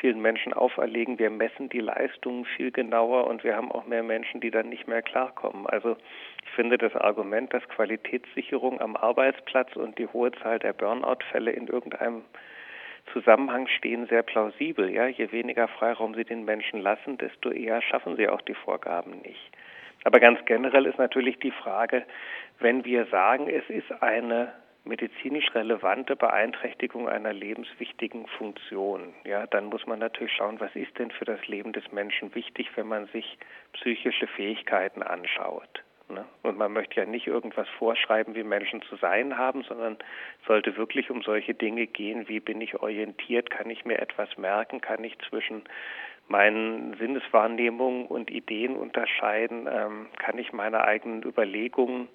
vielen 0.00 0.20
Menschen 0.20 0.54
auferlegen. 0.54 1.18
Wir 1.18 1.30
messen 1.30 1.68
die 1.68 1.80
Leistungen 1.80 2.44
viel 2.44 2.70
genauer 2.70 3.26
und 3.26 3.44
wir 3.44 3.56
haben 3.56 3.70
auch 3.70 3.86
mehr 3.86 4.02
Menschen, 4.02 4.40
die 4.40 4.50
dann 4.50 4.68
nicht 4.68 4.86
mehr 4.88 5.02
klarkommen. 5.02 5.66
Also 5.66 5.96
ich 6.42 6.50
finde 6.50 6.78
das 6.78 6.94
Argument, 6.96 7.52
dass 7.52 7.68
Qualitätssicherung 7.68 8.80
am 8.80 8.96
Arbeitsplatz 8.96 9.76
und 9.76 9.98
die 9.98 10.06
hohe 10.06 10.32
Zahl 10.32 10.58
der 10.58 10.72
Burnout-Fälle 10.72 11.50
in 11.50 11.66
irgendeinem 11.66 12.22
Zusammenhang 13.12 13.68
stehen, 13.68 14.06
sehr 14.06 14.22
plausibel. 14.22 14.90
Ja, 14.90 15.06
je 15.06 15.30
weniger 15.32 15.68
Freiraum 15.68 16.14
Sie 16.14 16.24
den 16.24 16.44
Menschen 16.44 16.80
lassen, 16.80 17.18
desto 17.18 17.50
eher 17.50 17.82
schaffen 17.82 18.16
sie 18.16 18.28
auch 18.28 18.40
die 18.40 18.54
Vorgaben 18.54 19.20
nicht. 19.20 19.52
Aber 20.04 20.20
ganz 20.20 20.38
generell 20.44 20.86
ist 20.86 20.98
natürlich 20.98 21.38
die 21.38 21.50
Frage, 21.50 22.04
wenn 22.60 22.84
wir 22.84 23.06
sagen, 23.06 23.48
es 23.48 23.68
ist 23.68 23.90
eine 24.02 24.52
medizinisch 24.84 25.54
relevante 25.54 26.14
Beeinträchtigung 26.14 27.08
einer 27.08 27.32
lebenswichtigen 27.32 28.26
Funktion, 28.26 29.14
ja, 29.24 29.46
dann 29.46 29.66
muss 29.66 29.86
man 29.86 29.98
natürlich 29.98 30.34
schauen, 30.34 30.60
was 30.60 30.76
ist 30.76 30.98
denn 30.98 31.10
für 31.10 31.24
das 31.24 31.46
Leben 31.48 31.72
des 31.72 31.90
Menschen 31.90 32.34
wichtig, 32.34 32.68
wenn 32.76 32.86
man 32.86 33.06
sich 33.06 33.38
psychische 33.72 34.26
Fähigkeiten 34.26 35.02
anschaut. 35.02 35.82
Ne? 36.10 36.26
Und 36.42 36.58
man 36.58 36.72
möchte 36.72 37.00
ja 37.00 37.06
nicht 37.06 37.26
irgendwas 37.26 37.68
vorschreiben, 37.78 38.34
wie 38.34 38.42
Menschen 38.42 38.82
zu 38.82 38.96
sein 38.96 39.38
haben, 39.38 39.62
sondern 39.62 39.96
sollte 40.46 40.76
wirklich 40.76 41.10
um 41.10 41.22
solche 41.22 41.54
Dinge 41.54 41.86
gehen, 41.86 42.28
wie 42.28 42.40
bin 42.40 42.60
ich 42.60 42.74
orientiert, 42.82 43.48
kann 43.50 43.70
ich 43.70 43.86
mir 43.86 43.98
etwas 43.98 44.36
merken, 44.36 44.82
kann 44.82 45.02
ich 45.02 45.18
zwischen 45.30 45.62
meinen 46.28 46.96
Sinneswahrnehmungen 46.98 48.06
und 48.06 48.30
Ideen 48.30 48.76
unterscheiden, 48.76 49.68
ähm, 49.70 50.06
kann 50.18 50.38
ich 50.38 50.52
meine 50.52 50.84
eigenen 50.84 51.22
Überlegungen 51.22 52.08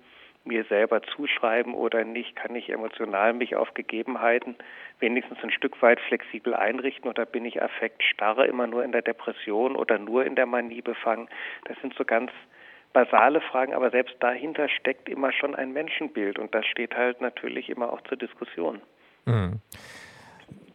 mir 0.46 0.64
selber 0.66 1.02
zuschreiben 1.04 1.74
oder 1.74 2.04
nicht, 2.04 2.36
kann 2.36 2.56
ich 2.56 2.70
emotional 2.70 3.34
mich 3.34 3.56
auf 3.56 3.74
Gegebenheiten 3.74 4.56
wenigstens 5.00 5.38
ein 5.44 5.52
Stück 5.52 5.82
weit 5.82 6.00
flexibel 6.02 6.54
einrichten 6.54 7.10
oder 7.10 7.26
bin 7.26 7.46
ich 7.46 7.62
affektstarre 7.62 8.48
immer 8.48 8.68
nur 8.68 8.84
in 8.84 8.92
der 8.92 9.02
Depression 9.02 9.76
oder 9.76 10.00
nur 10.00 10.26
in 10.26 10.36
der 10.36 10.46
Manie 10.46 10.82
befangen. 10.82 11.30
Das 11.66 11.78
sind 11.82 11.94
so 11.96 12.06
ganz 12.06 12.32
basale 12.94 13.42
Fragen, 13.42 13.74
aber 13.74 13.92
selbst 13.92 14.16
dahinter 14.20 14.68
steckt 14.70 15.08
immer 15.10 15.32
schon 15.32 15.56
ein 15.56 15.72
Menschenbild 15.72 16.40
und 16.40 16.56
das 16.56 16.66
steht 16.66 16.96
halt 16.96 17.22
natürlich 17.22 17.70
immer 17.70 17.94
auch 17.94 18.02
zur 18.02 18.18
Diskussion. 18.18 18.82
Mhm. 19.26 19.62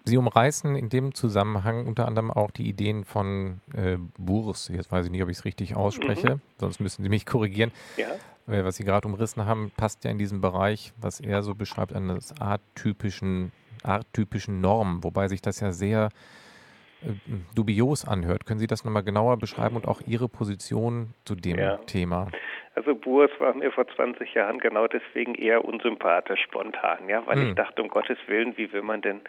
Sie 0.06 0.18
umreißen 0.18 0.76
in 0.76 0.90
dem 0.90 1.14
Zusammenhang 1.14 1.86
unter 1.86 2.06
anderem 2.06 2.30
auch 2.30 2.50
die 2.50 2.68
Ideen 2.68 3.04
von 3.04 3.62
äh, 3.74 3.96
Burs. 4.18 4.68
Jetzt 4.68 4.92
weiß 4.92 5.06
ich 5.06 5.10
nicht, 5.10 5.22
ob 5.22 5.30
ich 5.30 5.38
es 5.38 5.44
richtig 5.46 5.76
ausspreche, 5.76 6.36
mhm. 6.36 6.40
sonst 6.58 6.78
müssen 6.80 7.02
Sie 7.02 7.08
mich 7.08 7.24
korrigieren. 7.24 7.72
Ja. 7.96 8.08
Äh, 8.46 8.64
was 8.64 8.76
Sie 8.76 8.84
gerade 8.84 9.08
umrissen 9.08 9.46
haben, 9.46 9.72
passt 9.74 10.04
ja 10.04 10.10
in 10.10 10.18
diesen 10.18 10.42
Bereich, 10.42 10.92
was 10.98 11.20
er 11.20 11.42
so 11.42 11.54
beschreibt, 11.54 11.94
eines 11.94 12.38
arttypischen, 12.38 13.52
arttypischen 13.82 14.60
Normen, 14.60 15.02
wobei 15.02 15.28
sich 15.28 15.40
das 15.40 15.60
ja 15.60 15.72
sehr 15.72 16.10
äh, 17.02 17.12
dubios 17.54 18.04
anhört. 18.04 18.44
Können 18.44 18.60
Sie 18.60 18.66
das 18.66 18.84
nochmal 18.84 19.04
genauer 19.04 19.38
beschreiben 19.38 19.76
und 19.76 19.88
auch 19.88 20.02
Ihre 20.02 20.28
Position 20.28 21.14
zu 21.24 21.34
dem 21.34 21.58
ja. 21.58 21.78
Thema? 21.78 22.28
Also 22.74 22.94
Burs 22.94 23.30
war 23.38 23.54
mir 23.54 23.70
vor 23.70 23.86
20 23.86 24.34
Jahren 24.34 24.58
genau 24.58 24.86
deswegen 24.88 25.34
eher 25.34 25.64
unsympathisch 25.64 26.42
spontan, 26.42 27.08
ja, 27.08 27.24
weil 27.26 27.36
hm. 27.36 27.48
ich 27.48 27.54
dachte, 27.54 27.82
um 27.82 27.88
Gottes 27.88 28.18
Willen, 28.26 28.56
wie 28.56 28.72
will 28.72 28.82
man 28.82 29.00
denn 29.00 29.20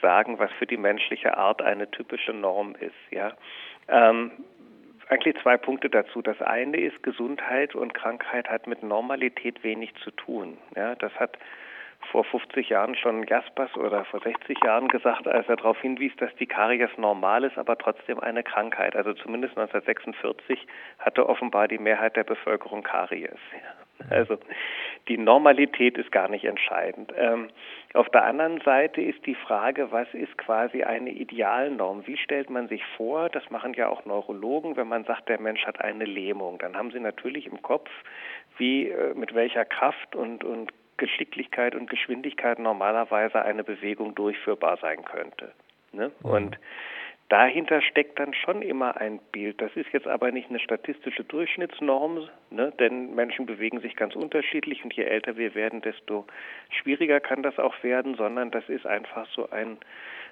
sagen, 0.00 0.38
was 0.38 0.52
für 0.52 0.66
die 0.66 0.76
menschliche 0.76 1.36
Art 1.36 1.62
eine 1.62 1.90
typische 1.90 2.32
Norm 2.32 2.74
ist, 2.78 2.94
ja. 3.10 3.32
Ähm, 3.88 4.30
eigentlich 5.08 5.36
zwei 5.42 5.56
Punkte 5.56 5.90
dazu. 5.90 6.22
Das 6.22 6.40
eine 6.40 6.78
ist, 6.78 7.02
Gesundheit 7.02 7.74
und 7.74 7.92
Krankheit 7.92 8.48
hat 8.48 8.66
mit 8.66 8.82
Normalität 8.82 9.62
wenig 9.62 9.94
zu 10.02 10.10
tun. 10.12 10.56
Ja, 10.74 10.94
das 10.94 11.12
hat 11.16 11.36
vor 12.12 12.24
50 12.24 12.68
Jahren 12.68 12.94
schon 12.94 13.26
Jaspers 13.26 13.74
oder 13.76 14.04
vor 14.04 14.20
60 14.20 14.62
Jahren 14.62 14.88
gesagt, 14.88 15.26
als 15.26 15.48
er 15.48 15.56
darauf 15.56 15.80
hinwies, 15.80 16.14
dass 16.16 16.32
die 16.36 16.46
Karies 16.46 16.90
normal 16.98 17.42
ist, 17.44 17.56
aber 17.56 17.76
trotzdem 17.78 18.20
eine 18.20 18.42
Krankheit. 18.42 18.94
Also 18.94 19.14
zumindest 19.14 19.56
1946 19.56 20.66
hatte 20.98 21.26
offenbar 21.26 21.68
die 21.68 21.78
Mehrheit 21.78 22.14
der 22.14 22.24
Bevölkerung 22.24 22.82
Karies. 22.82 23.30
Also 24.10 24.36
die 25.08 25.16
Normalität 25.16 25.96
ist 25.96 26.12
gar 26.12 26.28
nicht 26.28 26.44
entscheidend. 26.44 27.12
Ähm, 27.16 27.48
auf 27.94 28.08
der 28.10 28.24
anderen 28.24 28.60
Seite 28.60 29.00
ist 29.00 29.24
die 29.26 29.34
Frage, 29.34 29.90
was 29.90 30.08
ist 30.12 30.36
quasi 30.38 30.82
eine 30.82 31.10
Idealnorm? 31.10 32.06
Wie 32.06 32.16
stellt 32.16 32.50
man 32.50 32.68
sich 32.68 32.84
vor, 32.96 33.28
das 33.28 33.48
machen 33.50 33.74
ja 33.74 33.88
auch 33.88 34.04
Neurologen, 34.04 34.76
wenn 34.76 34.88
man 34.88 35.04
sagt, 35.04 35.28
der 35.28 35.40
Mensch 35.40 35.64
hat 35.66 35.80
eine 35.80 36.04
Lähmung, 36.04 36.58
dann 36.58 36.76
haben 36.76 36.90
sie 36.90 37.00
natürlich 37.00 37.46
im 37.46 37.62
Kopf, 37.62 37.90
wie, 38.58 38.88
äh, 38.88 39.14
mit 39.14 39.34
welcher 39.34 39.64
Kraft 39.64 40.14
und, 40.16 40.44
und 40.44 40.72
Geschicklichkeit 41.02 41.74
und 41.74 41.90
Geschwindigkeit 41.90 42.60
normalerweise 42.60 43.42
eine 43.42 43.64
Bewegung 43.64 44.14
durchführbar 44.14 44.78
sein 44.80 45.04
könnte. 45.04 45.50
Ne? 45.90 46.12
Mhm. 46.22 46.30
Und 46.30 46.58
dahinter 47.28 47.82
steckt 47.82 48.20
dann 48.20 48.34
schon 48.34 48.62
immer 48.62 48.96
ein 48.98 49.18
Bild. 49.32 49.60
Das 49.60 49.72
ist 49.74 49.92
jetzt 49.92 50.06
aber 50.06 50.30
nicht 50.30 50.48
eine 50.48 50.60
statistische 50.60 51.24
Durchschnittsnorm, 51.24 52.28
ne? 52.50 52.72
denn 52.78 53.16
Menschen 53.16 53.46
bewegen 53.46 53.80
sich 53.80 53.96
ganz 53.96 54.14
unterschiedlich 54.14 54.84
und 54.84 54.94
je 54.94 55.02
älter 55.02 55.36
wir 55.36 55.56
werden, 55.56 55.80
desto 55.80 56.24
schwieriger 56.70 57.18
kann 57.18 57.42
das 57.42 57.58
auch 57.58 57.82
werden, 57.82 58.14
sondern 58.14 58.52
das 58.52 58.68
ist 58.68 58.86
einfach 58.86 59.26
so 59.34 59.50
ein, 59.50 59.78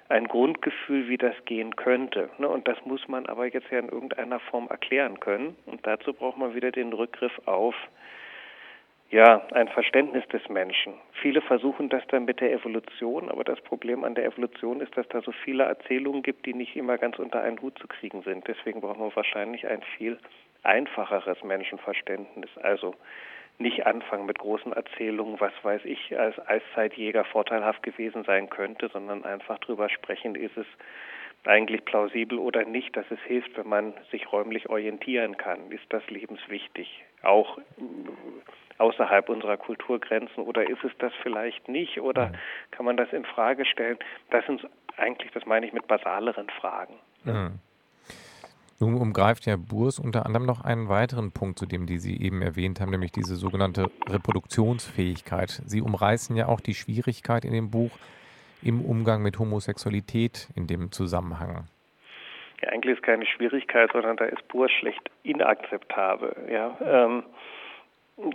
ein 0.07 0.29
Grundgefühl, 0.29 1.09
wie 1.09 1.17
das 1.17 1.35
gehen 1.43 1.75
könnte. 1.75 2.29
Ne? 2.37 2.47
Und 2.47 2.65
das 2.65 2.77
muss 2.85 3.05
man 3.09 3.25
aber 3.25 3.45
jetzt 3.45 3.69
ja 3.71 3.79
in 3.79 3.89
irgendeiner 3.89 4.39
Form 4.39 4.69
erklären 4.69 5.19
können. 5.19 5.57
Und 5.65 5.85
dazu 5.85 6.13
braucht 6.13 6.37
man 6.37 6.55
wieder 6.55 6.71
den 6.71 6.93
Rückgriff 6.93 7.41
auf 7.45 7.75
ja, 9.11 9.45
ein 9.51 9.67
Verständnis 9.67 10.25
des 10.29 10.47
Menschen. 10.47 10.93
Viele 11.21 11.41
versuchen 11.41 11.89
das 11.89 12.01
dann 12.07 12.25
mit 12.25 12.39
der 12.39 12.53
Evolution, 12.53 13.29
aber 13.29 13.43
das 13.43 13.59
Problem 13.59 14.05
an 14.05 14.15
der 14.15 14.25
Evolution 14.25 14.79
ist, 14.79 14.95
dass 14.95 15.07
da 15.09 15.21
so 15.21 15.33
viele 15.33 15.63
Erzählungen 15.63 16.23
gibt, 16.23 16.45
die 16.45 16.53
nicht 16.53 16.77
immer 16.77 16.97
ganz 16.97 17.19
unter 17.19 17.41
einen 17.41 17.61
Hut 17.61 17.77
zu 17.77 17.87
kriegen 17.87 18.23
sind. 18.23 18.47
Deswegen 18.47 18.79
brauchen 18.79 19.01
wir 19.01 19.15
wahrscheinlich 19.15 19.67
ein 19.67 19.81
viel 19.97 20.17
einfacheres 20.63 21.43
Menschenverständnis. 21.43 22.49
Also 22.61 22.95
nicht 23.57 23.85
anfangen 23.85 24.25
mit 24.25 24.39
großen 24.39 24.71
Erzählungen, 24.71 25.39
was 25.41 25.53
weiß 25.61 25.83
ich, 25.83 26.17
als 26.17 26.39
Eiszeitjäger 26.47 27.25
vorteilhaft 27.25 27.83
gewesen 27.83 28.23
sein 28.23 28.49
könnte, 28.49 28.87
sondern 28.87 29.25
einfach 29.25 29.59
drüber 29.59 29.89
sprechen, 29.89 30.35
ist 30.35 30.55
es 30.55 30.65
eigentlich 31.43 31.83
plausibel 31.85 32.39
oder 32.39 32.65
nicht, 32.65 32.95
dass 32.95 33.09
es 33.09 33.19
hilft, 33.21 33.57
wenn 33.57 33.67
man 33.67 33.93
sich 34.11 34.31
räumlich 34.31 34.69
orientieren 34.69 35.37
kann. 35.37 35.71
Ist 35.71 35.85
das 35.89 36.07
lebenswichtig? 36.09 37.03
Auch 37.23 37.57
außerhalb 38.81 39.29
unserer 39.29 39.57
Kulturgrenzen 39.57 40.43
oder 40.43 40.67
ist 40.69 40.83
es 40.83 40.91
das 40.97 41.13
vielleicht 41.21 41.67
nicht 41.69 42.01
oder 42.01 42.31
kann 42.71 42.85
man 42.85 42.97
das 42.97 43.13
in 43.13 43.25
Frage 43.25 43.65
stellen? 43.65 43.97
Das 44.31 44.45
sind 44.45 44.67
eigentlich, 44.97 45.31
das 45.31 45.45
meine 45.45 45.65
ich 45.65 45.73
mit 45.73 45.87
basaleren 45.87 46.49
Fragen. 46.49 46.95
Mhm. 47.23 47.59
Nun 48.79 48.95
umgreift 48.95 49.45
ja 49.45 49.57
Burs 49.57 49.99
unter 49.99 50.25
anderem 50.25 50.47
noch 50.47 50.65
einen 50.65 50.89
weiteren 50.89 51.31
Punkt, 51.31 51.59
zu 51.59 51.67
dem 51.67 51.85
die 51.85 51.99
Sie 51.99 52.19
eben 52.19 52.41
erwähnt 52.41 52.81
haben, 52.81 52.89
nämlich 52.89 53.11
diese 53.11 53.35
sogenannte 53.35 53.91
Reproduktionsfähigkeit. 54.09 55.61
Sie 55.65 55.81
umreißen 55.81 56.35
ja 56.35 56.47
auch 56.47 56.59
die 56.59 56.73
Schwierigkeit 56.73 57.45
in 57.45 57.53
dem 57.53 57.69
Buch 57.69 57.91
im 58.63 58.81
Umgang 58.81 59.21
mit 59.21 59.37
Homosexualität 59.37 60.47
in 60.55 60.65
dem 60.65 60.91
Zusammenhang. 60.91 61.67
Ja, 62.63 62.69
eigentlich 62.69 62.95
ist 62.95 63.03
keine 63.03 63.27
Schwierigkeit, 63.27 63.91
sondern 63.91 64.17
da 64.17 64.25
ist 64.25 64.47
Burs 64.47 64.71
schlecht 64.71 65.11
inakzeptabel. 65.21 66.35
Ja, 66.51 66.75
ähm, 66.83 67.23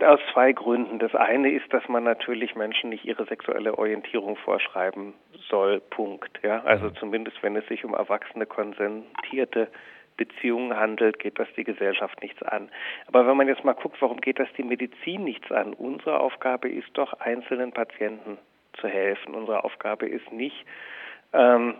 aus 0.01 0.19
zwei 0.33 0.51
Gründen. 0.51 0.99
Das 0.99 1.15
eine 1.15 1.51
ist, 1.51 1.71
dass 1.71 1.87
man 1.87 2.03
natürlich 2.03 2.55
Menschen 2.55 2.89
nicht 2.89 3.05
ihre 3.05 3.25
sexuelle 3.25 3.77
Orientierung 3.77 4.35
vorschreiben 4.37 5.13
soll. 5.49 5.79
Punkt. 5.79 6.39
Ja, 6.43 6.63
also 6.63 6.87
mhm. 6.87 6.95
zumindest 6.95 7.41
wenn 7.43 7.55
es 7.55 7.67
sich 7.67 7.85
um 7.85 7.93
erwachsene 7.93 8.45
konsentierte 8.45 9.69
Beziehungen 10.17 10.75
handelt, 10.75 11.19
geht 11.19 11.39
das 11.39 11.47
die 11.55 11.63
Gesellschaft 11.63 12.21
nichts 12.21 12.41
an. 12.41 12.69
Aber 13.07 13.27
wenn 13.27 13.37
man 13.37 13.47
jetzt 13.47 13.63
mal 13.63 13.73
guckt, 13.73 14.01
warum 14.01 14.19
geht 14.19 14.39
das 14.39 14.49
die 14.57 14.63
Medizin 14.63 15.23
nichts 15.23 15.51
an? 15.51 15.73
Unsere 15.73 16.19
Aufgabe 16.19 16.69
ist 16.69 16.89
doch, 16.93 17.13
einzelnen 17.13 17.71
Patienten 17.71 18.37
zu 18.81 18.87
helfen. 18.87 19.35
Unsere 19.35 19.63
Aufgabe 19.63 20.07
ist 20.07 20.31
nicht, 20.31 20.65
ähm, 21.33 21.75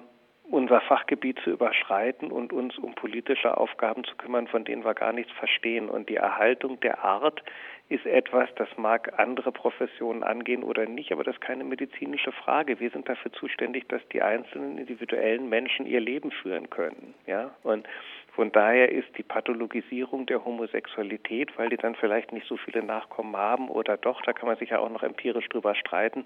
unser 0.50 0.82
Fachgebiet 0.82 1.40
zu 1.44 1.52
überschreiten 1.52 2.32
und 2.32 2.54
uns 2.54 2.78
um 2.78 2.96
politische 2.96 3.58
Aufgaben 3.58 4.04
zu 4.04 4.16
kümmern, 4.16 4.48
von 4.48 4.64
denen 4.64 4.86
wir 4.86 4.94
gar 4.94 5.12
nichts 5.12 5.32
verstehen. 5.34 5.90
Und 5.90 6.10
die 6.10 6.16
Erhaltung 6.16 6.80
der 6.80 7.04
Art 7.04 7.44
ist 7.90 8.06
etwas, 8.06 8.50
das 8.56 8.68
mag 8.78 9.18
andere 9.18 9.52
Professionen 9.52 10.24
angehen 10.24 10.64
oder 10.64 10.86
nicht, 10.86 11.12
aber 11.12 11.24
das 11.24 11.36
ist 11.36 11.42
keine 11.42 11.64
medizinische 11.64 12.32
Frage. 12.32 12.80
Wir 12.80 12.90
sind 12.90 13.08
dafür 13.08 13.32
zuständig, 13.34 13.88
dass 13.90 14.06
die 14.10 14.22
einzelnen 14.22 14.78
individuellen 14.78 15.50
Menschen 15.50 15.86
ihr 15.86 16.02
Leben 16.02 16.32
führen 16.32 16.70
können. 16.70 17.14
Ja? 17.26 17.52
Und 17.64 17.88
von 18.34 18.52
daher 18.52 18.92
ist 18.92 19.18
die 19.18 19.24
Pathologisierung 19.24 20.26
der 20.26 20.46
Homosexualität, 20.46 21.58
weil 21.58 21.70
die 21.70 21.78
dann 21.78 21.96
vielleicht 21.96 22.32
nicht 22.32 22.48
so 22.48 22.58
viele 22.58 22.84
Nachkommen 22.84 23.36
haben 23.36 23.70
oder 23.70 23.98
doch, 23.98 24.22
da 24.22 24.34
kann 24.34 24.48
man 24.48 24.58
sich 24.58 24.70
ja 24.70 24.80
auch 24.80 24.90
noch 24.90 25.04
empirisch 25.04 25.48
drüber 25.50 25.74
streiten, 25.74 26.26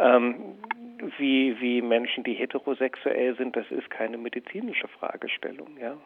ähm, 0.00 0.58
wie, 1.18 1.58
wie 1.60 1.82
Menschen, 1.82 2.24
die 2.24 2.34
heterosexuell 2.34 3.36
sind, 3.36 3.56
das 3.56 3.66
ist 3.70 3.90
keine 3.90 4.18
medizinische 4.18 4.88
Fragestellung, 4.88 5.76
ja. 5.80 5.96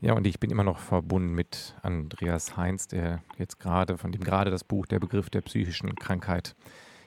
Ja, 0.00 0.12
und 0.12 0.26
ich 0.26 0.38
bin 0.38 0.50
immer 0.50 0.64
noch 0.64 0.78
verbunden 0.78 1.34
mit 1.34 1.74
Andreas 1.82 2.56
Heinz, 2.56 2.86
der 2.86 3.22
jetzt 3.38 3.58
gerade, 3.58 3.96
von 3.96 4.12
dem 4.12 4.22
gerade 4.22 4.50
das 4.50 4.62
Buch 4.62 4.84
Der 4.86 4.98
Begriff 4.98 5.30
der 5.30 5.40
psychischen 5.40 5.94
Krankheit 5.94 6.54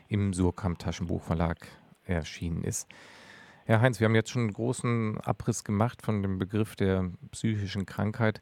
im 0.07 0.33
Surkamp 0.33 0.79
Taschenbuchverlag 0.79 1.57
erschienen 2.03 2.63
ist. 2.63 2.89
Herr 3.65 3.81
Heinz, 3.81 3.99
wir 3.99 4.05
haben 4.05 4.15
jetzt 4.15 4.31
schon 4.31 4.41
einen 4.41 4.53
großen 4.53 5.19
Abriss 5.21 5.63
gemacht 5.63 6.01
von 6.01 6.23
dem 6.23 6.39
Begriff 6.39 6.75
der 6.75 7.11
psychischen 7.31 7.85
Krankheit. 7.85 8.41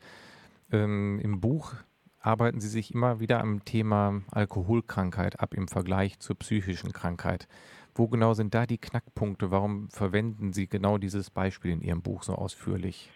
Ähm, 0.71 1.19
Im 1.21 1.41
Buch 1.41 1.73
arbeiten 2.27 2.59
Sie 2.59 2.67
sich 2.67 2.93
immer 2.93 3.21
wieder 3.21 3.39
am 3.39 3.63
Thema 3.63 4.21
Alkoholkrankheit 4.33 5.39
ab 5.39 5.53
im 5.55 5.69
Vergleich 5.69 6.19
zur 6.19 6.37
psychischen 6.37 6.91
Krankheit. 6.91 7.47
Wo 7.95 8.07
genau 8.07 8.33
sind 8.33 8.53
da 8.53 8.65
die 8.65 8.77
Knackpunkte? 8.77 9.49
Warum 9.49 9.89
verwenden 9.89 10.51
Sie 10.51 10.67
genau 10.67 10.97
dieses 10.97 11.31
Beispiel 11.31 11.71
in 11.71 11.81
Ihrem 11.81 12.03
Buch 12.03 12.23
so 12.23 12.33
ausführlich? 12.33 13.09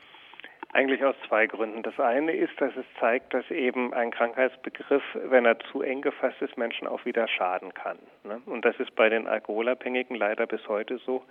Eigentlich 0.74 1.04
aus 1.04 1.16
zwei 1.28 1.48
Gründen. 1.48 1.84
Das 1.84 2.00
eine 2.00 2.32
ist, 2.32 2.54
dass 2.62 2.72
es 2.78 2.86
zeigt, 3.02 3.34
dass 3.34 3.52
eben 3.52 3.94
ein 3.94 4.12
Krankheitsbegriff, 4.12 5.04
wenn 5.26 5.46
er 5.46 5.60
zu 5.60 5.82
eng 5.82 6.02
gefasst 6.02 6.42
ist, 6.42 6.58
Menschen 6.58 6.88
auch 6.88 7.04
wieder 7.04 7.28
schaden 7.28 7.74
kann. 7.74 8.00
Ne? 8.24 8.42
Und 8.46 8.64
das 8.64 8.80
ist 8.80 8.96
bei 8.96 9.10
den 9.10 9.28
Alkoholabhängigen 9.28 10.16
leider 10.16 10.48
bis 10.48 10.66
heute 10.70 10.98
so. 11.06 11.22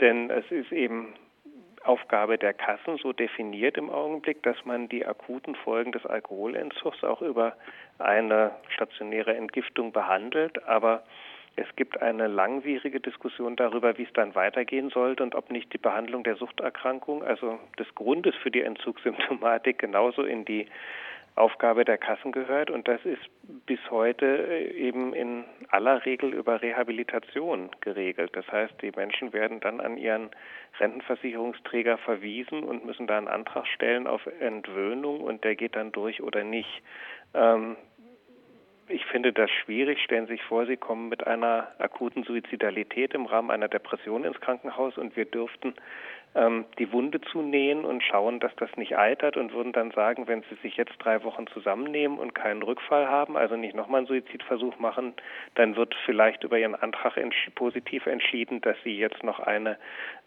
Denn 0.00 0.30
es 0.30 0.50
ist 0.50 0.72
eben 0.72 1.12
Aufgabe 1.82 2.36
der 2.36 2.52
Kassen 2.52 2.98
so 2.98 3.12
definiert 3.12 3.78
im 3.78 3.90
Augenblick, 3.90 4.42
dass 4.42 4.64
man 4.64 4.88
die 4.88 5.06
akuten 5.06 5.54
Folgen 5.54 5.92
des 5.92 6.04
Alkoholentzugs 6.04 7.02
auch 7.04 7.22
über 7.22 7.56
eine 7.98 8.52
stationäre 8.68 9.34
Entgiftung 9.34 9.92
behandelt. 9.92 10.62
Aber 10.66 11.02
es 11.56 11.66
gibt 11.76 12.00
eine 12.00 12.26
langwierige 12.26 13.00
Diskussion 13.00 13.56
darüber, 13.56 13.96
wie 13.98 14.04
es 14.04 14.12
dann 14.12 14.34
weitergehen 14.34 14.90
sollte 14.90 15.22
und 15.22 15.34
ob 15.34 15.50
nicht 15.50 15.72
die 15.72 15.78
Behandlung 15.78 16.22
der 16.22 16.36
Suchterkrankung, 16.36 17.24
also 17.24 17.58
des 17.78 17.92
Grundes 17.94 18.34
für 18.36 18.50
die 18.50 18.62
Entzugssymptomatik, 18.62 19.78
genauso 19.78 20.22
in 20.22 20.44
die 20.44 20.66
Aufgabe 21.36 21.84
der 21.84 21.98
Kassen 21.98 22.32
gehört 22.32 22.70
und 22.70 22.88
das 22.88 23.04
ist 23.04 23.22
bis 23.66 23.78
heute 23.90 24.26
äh, 24.26 24.70
eben 24.72 25.14
in 25.14 25.44
aller 25.68 26.04
Regel 26.04 26.34
über 26.34 26.60
Rehabilitation 26.60 27.70
geregelt. 27.80 28.30
Das 28.34 28.46
heißt, 28.50 28.74
die 28.82 28.92
Menschen 28.94 29.32
werden 29.32 29.60
dann 29.60 29.80
an 29.80 29.96
ihren 29.96 30.30
Rentenversicherungsträger 30.78 31.98
verwiesen 31.98 32.64
und 32.64 32.84
müssen 32.84 33.06
da 33.06 33.18
einen 33.18 33.28
Antrag 33.28 33.66
stellen 33.68 34.06
auf 34.06 34.26
Entwöhnung 34.40 35.20
und 35.20 35.44
der 35.44 35.56
geht 35.56 35.76
dann 35.76 35.92
durch 35.92 36.22
oder 36.22 36.44
nicht. 36.44 36.82
Ähm, 37.34 37.76
ich 38.90 39.04
finde 39.06 39.32
das 39.32 39.50
schwierig. 39.50 40.02
Stellen 40.02 40.26
Sie 40.26 40.32
sich 40.32 40.42
vor, 40.42 40.66
Sie 40.66 40.76
kommen 40.76 41.08
mit 41.08 41.24
einer 41.24 41.68
akuten 41.78 42.24
Suizidalität 42.24 43.14
im 43.14 43.26
Rahmen 43.26 43.50
einer 43.52 43.68
Depression 43.68 44.24
ins 44.24 44.40
Krankenhaus 44.40 44.98
und 44.98 45.16
wir 45.16 45.26
dürften 45.26 45.74
die 46.32 46.92
Wunde 46.92 47.20
zunähen 47.20 47.84
und 47.84 48.04
schauen, 48.04 48.38
dass 48.38 48.54
das 48.54 48.70
nicht 48.76 48.96
eitert 48.96 49.36
und 49.36 49.52
würden 49.52 49.72
dann 49.72 49.90
sagen, 49.90 50.28
wenn 50.28 50.42
Sie 50.42 50.54
sich 50.62 50.76
jetzt 50.76 50.94
drei 51.00 51.24
Wochen 51.24 51.48
zusammennehmen 51.48 52.20
und 52.20 52.36
keinen 52.36 52.62
Rückfall 52.62 53.08
haben, 53.08 53.36
also 53.36 53.56
nicht 53.56 53.74
nochmal 53.74 53.98
einen 53.98 54.06
Suizidversuch 54.06 54.78
machen, 54.78 55.14
dann 55.56 55.74
wird 55.74 55.92
vielleicht 56.04 56.44
über 56.44 56.56
Ihren 56.56 56.76
Antrag 56.76 57.16
entsch 57.16 57.50
positiv 57.56 58.06
entschieden, 58.06 58.60
dass 58.60 58.76
Sie 58.84 58.96
jetzt 58.96 59.24
noch 59.24 59.40
eine 59.40 59.76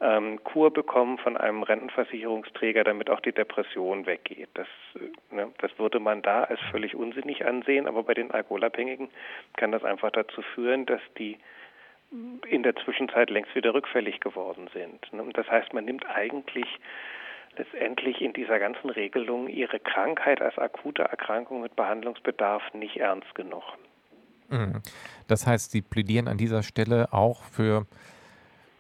ähm, 0.02 0.44
Kur 0.44 0.74
bekommen 0.74 1.18
von 1.20 1.38
einem 1.38 1.64
Rentenversicherungsträger, 1.64 2.84
damit 2.84 3.10
auch 3.10 3.22
die 3.22 3.32
Depression 3.32 4.06
weggeht. 4.06 4.50
Das, 4.56 4.68
äh, 4.96 5.36
ne, 5.36 5.52
das 5.60 5.72
würde 5.80 6.02
man 6.02 6.22
da 6.22 6.44
als 6.44 6.60
völlig 6.70 6.96
unsinnig 6.96 7.46
ansehen, 7.46 7.88
aber 7.88 8.04
bei 8.04 8.14
den 8.14 8.30
Alkoholabhängigen 8.30 9.08
kann 9.56 9.72
das 9.72 9.86
einfach 9.86 10.12
dazu 10.12 10.42
führen, 10.42 10.86
dass 10.86 11.02
die 11.18 11.38
in 12.48 12.64
der 12.64 12.76
Zwischenzeit 12.76 13.30
längst 13.30 13.56
wieder 13.56 13.74
rückfällig 13.74 14.20
geworden 14.20 14.70
sind. 14.74 15.08
Das 15.36 15.48
heißt, 15.48 15.74
man 15.74 15.86
nimmt 15.86 16.06
eigentlich 16.06 16.68
letztendlich 17.58 18.22
in 18.22 18.34
dieser 18.34 18.60
ganzen 18.60 18.90
Regelung 18.90 19.48
ihre 19.48 19.80
Krankheit 19.80 20.42
als 20.42 20.58
akute 20.58 21.04
Erkrankung 21.04 21.62
mit 21.62 21.76
Behandlungsbedarf 21.76 22.62
nicht 22.74 22.98
ernst 22.98 23.34
genug. 23.36 23.64
Mhm. 24.50 24.82
Das 25.28 25.48
heißt, 25.48 25.72
Sie 25.72 25.82
plädieren 25.82 26.28
an 26.28 26.38
dieser 26.38 26.64
Stelle 26.64 27.12
auch 27.12 27.44
für, 27.44 27.86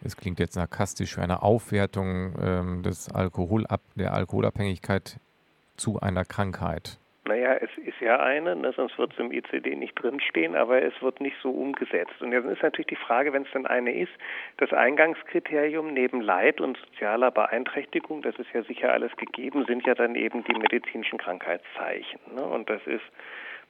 es 0.03 0.17
klingt 0.17 0.39
jetzt 0.39 0.53
sarkastisch, 0.53 1.15
für 1.15 1.21
eine 1.21 1.41
Aufwertung 1.41 2.35
ähm, 2.41 2.83
des 2.83 3.11
Alkoholab 3.11 3.81
der 3.95 4.13
Alkoholabhängigkeit 4.13 5.17
zu 5.75 5.99
einer 5.99 6.25
Krankheit. 6.25 6.99
Es 7.63 7.69
ist 7.77 7.99
ja 8.01 8.19
eine, 8.19 8.57
ne, 8.57 8.73
sonst 8.73 8.97
wird 8.97 9.13
es 9.13 9.19
im 9.19 9.31
ICD 9.31 9.75
nicht 9.77 9.95
drinstehen, 9.95 10.55
aber 10.55 10.81
es 10.81 10.93
wird 11.01 11.21
nicht 11.21 11.37
so 11.41 11.49
umgesetzt. 11.49 12.21
Und 12.21 12.33
jetzt 12.33 12.45
ist 12.45 12.61
natürlich 12.61 12.87
die 12.87 12.97
Frage, 12.97 13.31
wenn 13.31 13.43
es 13.43 13.51
denn 13.51 13.65
eine 13.65 13.97
ist, 13.97 14.11
das 14.57 14.73
Eingangskriterium 14.73 15.93
neben 15.93 16.19
Leid 16.19 16.59
und 16.59 16.77
sozialer 16.77 17.31
Beeinträchtigung, 17.31 18.21
das 18.21 18.35
ist 18.35 18.51
ja 18.53 18.63
sicher 18.63 18.91
alles 18.91 19.15
gegeben, 19.15 19.65
sind 19.65 19.87
ja 19.87 19.95
dann 19.95 20.15
eben 20.15 20.43
die 20.43 20.53
medizinischen 20.53 21.17
Krankheitszeichen. 21.17 22.19
Ne? 22.35 22.43
Und 22.43 22.69
das 22.69 22.85
ist 22.85 23.05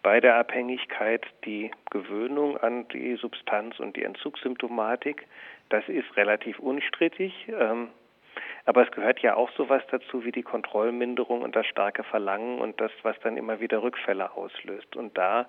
bei 0.02 0.20
der 0.20 0.38
Abhängigkeit 0.38 1.26
die 1.46 1.70
Gewöhnung 1.92 2.58
an 2.58 2.88
die 2.88 3.16
Substanz 3.16 3.80
und 3.80 3.96
die 3.96 4.04
Entzugssymptomatik. 4.04 5.28
Das 5.70 5.88
ist 5.88 6.18
relativ 6.18 6.58
unstrittig. 6.60 7.48
Ähm, 7.48 7.90
aber 8.66 8.84
es 8.84 8.92
gehört 8.92 9.20
ja 9.20 9.36
auch 9.36 9.52
sowas 9.52 9.84
dazu 9.92 10.24
wie 10.24 10.32
die 10.32 10.44
Kontrollminderung 10.44 11.42
und 11.42 11.56
das 11.56 11.66
starke 11.68 12.04
Verlangen 12.04 12.60
und 12.60 12.80
das, 12.80 12.92
was 13.02 13.20
dann 13.20 13.36
immer 13.36 13.60
wieder 13.60 13.84
Rückfälle 13.84 14.32
auslöst. 14.36 14.96
Und 14.96 15.18
da 15.18 15.48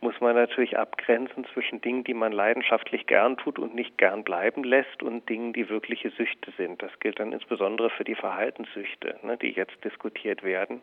muss 0.00 0.20
man 0.20 0.36
natürlich 0.36 0.78
abgrenzen 0.78 1.44
zwischen 1.52 1.80
Dingen, 1.80 2.04
die 2.04 2.14
man 2.14 2.30
leidenschaftlich 2.30 3.06
gern 3.06 3.36
tut 3.36 3.58
und 3.58 3.74
nicht 3.74 3.98
gern 3.98 4.22
bleiben 4.22 4.62
lässt 4.62 5.02
und 5.02 5.28
Dingen, 5.28 5.52
die 5.52 5.68
wirkliche 5.68 6.10
Süchte 6.10 6.52
sind. 6.56 6.82
Das 6.82 6.92
gilt 7.00 7.18
dann 7.18 7.32
insbesondere 7.32 7.90
für 7.90 8.04
die 8.04 8.14
Verhaltenssüchte, 8.14 9.18
ne, 9.22 9.36
die 9.36 9.50
jetzt 9.50 9.82
diskutiert 9.84 10.44
werden. 10.44 10.82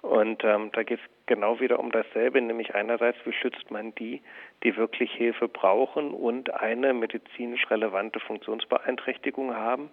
Und 0.00 0.42
ähm, 0.44 0.70
da 0.72 0.82
geht 0.82 0.98
es 0.98 1.26
genau 1.26 1.60
wieder 1.60 1.78
um 1.78 1.92
dasselbe, 1.92 2.40
nämlich 2.40 2.74
einerseits, 2.74 3.18
wie 3.24 3.32
schützt 3.32 3.70
man 3.70 3.94
die, 3.94 4.20
die 4.64 4.76
wirklich 4.76 5.12
Hilfe 5.12 5.46
brauchen 5.46 6.12
und 6.12 6.52
eine 6.54 6.92
medizinisch 6.92 7.70
relevante 7.70 8.18
Funktionsbeeinträchtigung 8.18 9.54
haben 9.54 9.90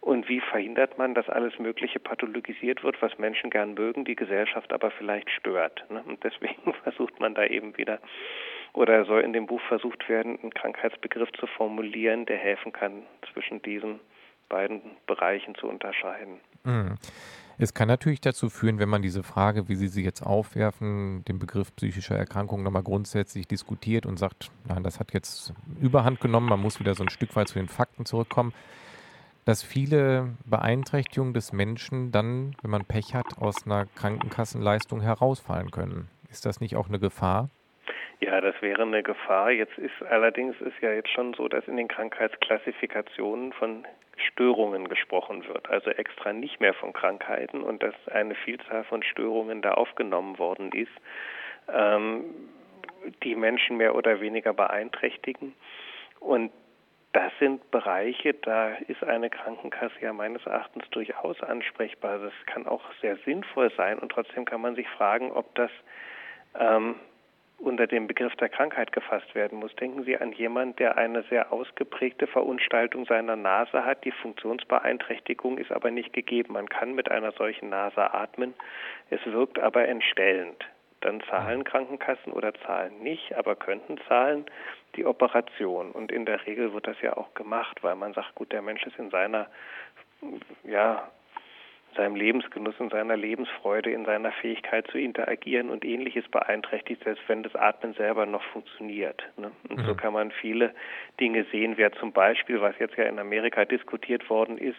Und 0.00 0.28
wie 0.28 0.40
verhindert 0.40 0.96
man, 0.96 1.14
dass 1.14 1.28
alles 1.28 1.58
Mögliche 1.58 2.00
pathologisiert 2.00 2.82
wird, 2.82 3.00
was 3.02 3.18
Menschen 3.18 3.50
gern 3.50 3.74
mögen, 3.74 4.04
die 4.06 4.16
Gesellschaft 4.16 4.72
aber 4.72 4.90
vielleicht 4.90 5.30
stört? 5.30 5.84
Ne? 5.90 6.02
Und 6.06 6.24
deswegen 6.24 6.72
versucht 6.82 7.20
man 7.20 7.34
da 7.34 7.44
eben 7.44 7.76
wieder, 7.76 7.98
oder 8.72 9.04
soll 9.04 9.20
in 9.20 9.32
dem 9.32 9.46
Buch 9.46 9.60
versucht 9.68 10.08
werden, 10.08 10.38
einen 10.40 10.54
Krankheitsbegriff 10.54 11.30
zu 11.32 11.46
formulieren, 11.46 12.24
der 12.24 12.38
helfen 12.38 12.72
kann, 12.72 13.02
zwischen 13.32 13.60
diesen 13.62 14.00
beiden 14.48 14.80
Bereichen 15.06 15.54
zu 15.54 15.68
unterscheiden. 15.68 16.40
Mhm. 16.64 16.96
Es 17.62 17.74
kann 17.74 17.88
natürlich 17.88 18.22
dazu 18.22 18.48
führen, 18.48 18.78
wenn 18.78 18.88
man 18.88 19.02
diese 19.02 19.22
Frage, 19.22 19.68
wie 19.68 19.74
Sie 19.74 19.88
sie 19.88 20.02
jetzt 20.02 20.22
aufwerfen, 20.22 21.26
den 21.26 21.38
Begriff 21.38 21.76
psychischer 21.76 22.16
Erkrankung 22.16 22.62
nochmal 22.62 22.82
grundsätzlich 22.82 23.46
diskutiert 23.46 24.06
und 24.06 24.18
sagt, 24.18 24.50
nein, 24.66 24.82
das 24.82 24.98
hat 24.98 25.12
jetzt 25.12 25.52
Überhand 25.78 26.20
genommen, 26.20 26.48
man 26.48 26.60
muss 26.60 26.80
wieder 26.80 26.94
so 26.94 27.04
ein 27.04 27.10
Stück 27.10 27.36
weit 27.36 27.48
zu 27.48 27.58
den 27.58 27.68
Fakten 27.68 28.06
zurückkommen, 28.06 28.54
dass 29.50 29.64
viele 29.64 30.36
Beeinträchtigungen 30.46 31.34
des 31.34 31.52
Menschen 31.52 32.12
dann, 32.12 32.54
wenn 32.62 32.70
man 32.70 32.84
Pech 32.84 33.16
hat, 33.16 33.36
aus 33.40 33.66
einer 33.66 33.86
Krankenkassenleistung 33.96 35.00
herausfallen 35.00 35.72
können. 35.72 36.08
Ist 36.30 36.46
das 36.46 36.60
nicht 36.60 36.76
auch 36.76 36.88
eine 36.88 37.00
Gefahr? 37.00 37.50
Ja, 38.20 38.40
das 38.40 38.54
wäre 38.62 38.82
eine 38.82 39.02
Gefahr. 39.02 39.50
Jetzt 39.50 39.76
ist 39.76 40.04
allerdings 40.08 40.54
ist 40.60 40.80
ja 40.80 40.92
jetzt 40.92 41.08
schon 41.08 41.34
so, 41.34 41.48
dass 41.48 41.66
in 41.66 41.76
den 41.76 41.88
Krankheitsklassifikationen 41.88 43.52
von 43.52 43.88
Störungen 44.18 44.88
gesprochen 44.88 45.44
wird, 45.48 45.68
also 45.68 45.90
extra 45.90 46.32
nicht 46.32 46.60
mehr 46.60 46.74
von 46.74 46.92
Krankheiten 46.92 47.62
und 47.62 47.82
dass 47.82 47.94
eine 48.06 48.36
Vielzahl 48.36 48.84
von 48.84 49.02
Störungen 49.02 49.62
da 49.62 49.72
aufgenommen 49.72 50.38
worden 50.38 50.70
ist, 50.70 50.92
ähm, 51.74 52.22
die 53.24 53.34
Menschen 53.34 53.78
mehr 53.78 53.96
oder 53.96 54.20
weniger 54.20 54.52
beeinträchtigen. 54.52 55.54
Und 56.20 56.52
das 57.12 57.32
sind 57.40 57.70
Bereiche, 57.70 58.34
da 58.34 58.70
ist 58.86 59.02
eine 59.02 59.30
Krankenkasse 59.30 59.94
ja 60.00 60.12
meines 60.12 60.46
Erachtens 60.46 60.88
durchaus 60.90 61.42
ansprechbar. 61.42 62.18
Das 62.18 62.32
kann 62.46 62.66
auch 62.66 62.82
sehr 63.00 63.16
sinnvoll 63.24 63.72
sein 63.76 63.98
und 63.98 64.12
trotzdem 64.12 64.44
kann 64.44 64.60
man 64.60 64.76
sich 64.76 64.88
fragen, 64.88 65.32
ob 65.32 65.52
das 65.56 65.70
ähm, 66.58 66.94
unter 67.58 67.86
dem 67.86 68.06
Begriff 68.06 68.34
der 68.36 68.48
Krankheit 68.48 68.92
gefasst 68.92 69.34
werden 69.34 69.58
muss. 69.58 69.74
Denken 69.76 70.04
Sie 70.04 70.16
an 70.16 70.32
jemanden, 70.32 70.76
der 70.76 70.96
eine 70.96 71.22
sehr 71.24 71.52
ausgeprägte 71.52 72.26
Verunstaltung 72.26 73.04
seiner 73.06 73.36
Nase 73.36 73.84
hat. 73.84 74.04
Die 74.04 74.12
Funktionsbeeinträchtigung 74.12 75.58
ist 75.58 75.72
aber 75.72 75.90
nicht 75.90 76.12
gegeben. 76.12 76.54
Man 76.54 76.68
kann 76.68 76.94
mit 76.94 77.10
einer 77.10 77.32
solchen 77.32 77.68
Nase 77.68 78.14
atmen. 78.14 78.54
Es 79.10 79.20
wirkt 79.26 79.58
aber 79.58 79.86
entstellend. 79.88 80.64
Dann 81.00 81.22
zahlen 81.30 81.64
Krankenkassen 81.64 82.32
oder 82.32 82.52
zahlen 82.54 83.02
nicht, 83.02 83.34
aber 83.34 83.56
könnten 83.56 83.98
zahlen 84.08 84.46
die 84.96 85.06
Operation. 85.06 85.92
Und 85.92 86.12
in 86.12 86.26
der 86.26 86.46
Regel 86.46 86.72
wird 86.72 86.86
das 86.86 87.00
ja 87.00 87.16
auch 87.16 87.32
gemacht, 87.34 87.82
weil 87.82 87.94
man 87.94 88.12
sagt, 88.12 88.34
gut, 88.34 88.52
der 88.52 88.62
Mensch 88.62 88.84
ist 88.86 88.98
in 88.98 89.10
seiner 89.10 89.48
ja, 90.64 91.08
seinem 91.96 92.14
Lebensgenuss 92.14 92.78
und 92.78 92.92
seiner 92.92 93.16
Lebensfreude, 93.16 93.90
in 93.90 94.04
seiner 94.04 94.32
Fähigkeit 94.32 94.86
zu 94.88 94.98
interagieren 94.98 95.70
und 95.70 95.84
ähnliches 95.84 96.28
beeinträchtigt, 96.28 97.02
selbst 97.04 97.22
wenn 97.28 97.42
das 97.42 97.54
Atmen 97.54 97.94
selber 97.94 98.26
noch 98.26 98.42
funktioniert. 98.44 99.22
Ne? 99.36 99.50
Und 99.68 99.80
mhm. 99.80 99.84
so 99.86 99.94
kann 99.94 100.12
man 100.12 100.30
viele 100.30 100.74
Dinge 101.18 101.44
sehen, 101.50 101.74
wer 101.76 101.92
zum 101.92 102.12
Beispiel, 102.12 102.60
was 102.60 102.78
jetzt 102.78 102.96
ja 102.96 103.04
in 103.04 103.18
Amerika 103.18 103.64
diskutiert 103.64 104.28
worden 104.30 104.58
ist, 104.58 104.78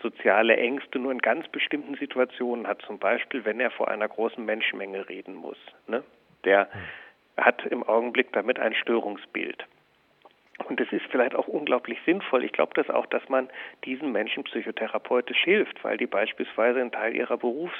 soziale 0.00 0.56
Ängste 0.56 0.98
nur 0.98 1.12
in 1.12 1.18
ganz 1.18 1.48
bestimmten 1.48 1.94
Situationen 1.96 2.66
hat, 2.66 2.82
zum 2.82 2.98
Beispiel, 2.98 3.44
wenn 3.44 3.60
er 3.60 3.70
vor 3.70 3.88
einer 3.88 4.08
großen 4.08 4.44
Menschenmenge 4.44 5.08
reden 5.08 5.34
muss. 5.34 5.58
Ne? 5.86 6.02
Der 6.44 6.68
mhm. 6.72 7.42
hat 7.42 7.66
im 7.66 7.82
Augenblick 7.82 8.32
damit 8.32 8.58
ein 8.58 8.74
Störungsbild. 8.74 9.66
Und 10.68 10.80
es 10.80 10.92
ist 10.92 11.06
vielleicht 11.10 11.34
auch 11.34 11.48
unglaublich 11.48 11.98
sinnvoll. 12.04 12.44
Ich 12.44 12.52
glaube 12.52 12.72
das 12.74 12.90
auch, 12.90 13.06
dass 13.06 13.28
man 13.28 13.48
diesen 13.84 14.12
Menschen 14.12 14.44
psychotherapeutisch 14.44 15.42
hilft, 15.42 15.82
weil 15.84 15.96
die 15.96 16.06
beispielsweise 16.06 16.80
einen 16.80 16.92
Teil 16.92 17.14
ihrer 17.14 17.36
Berufs 17.36 17.78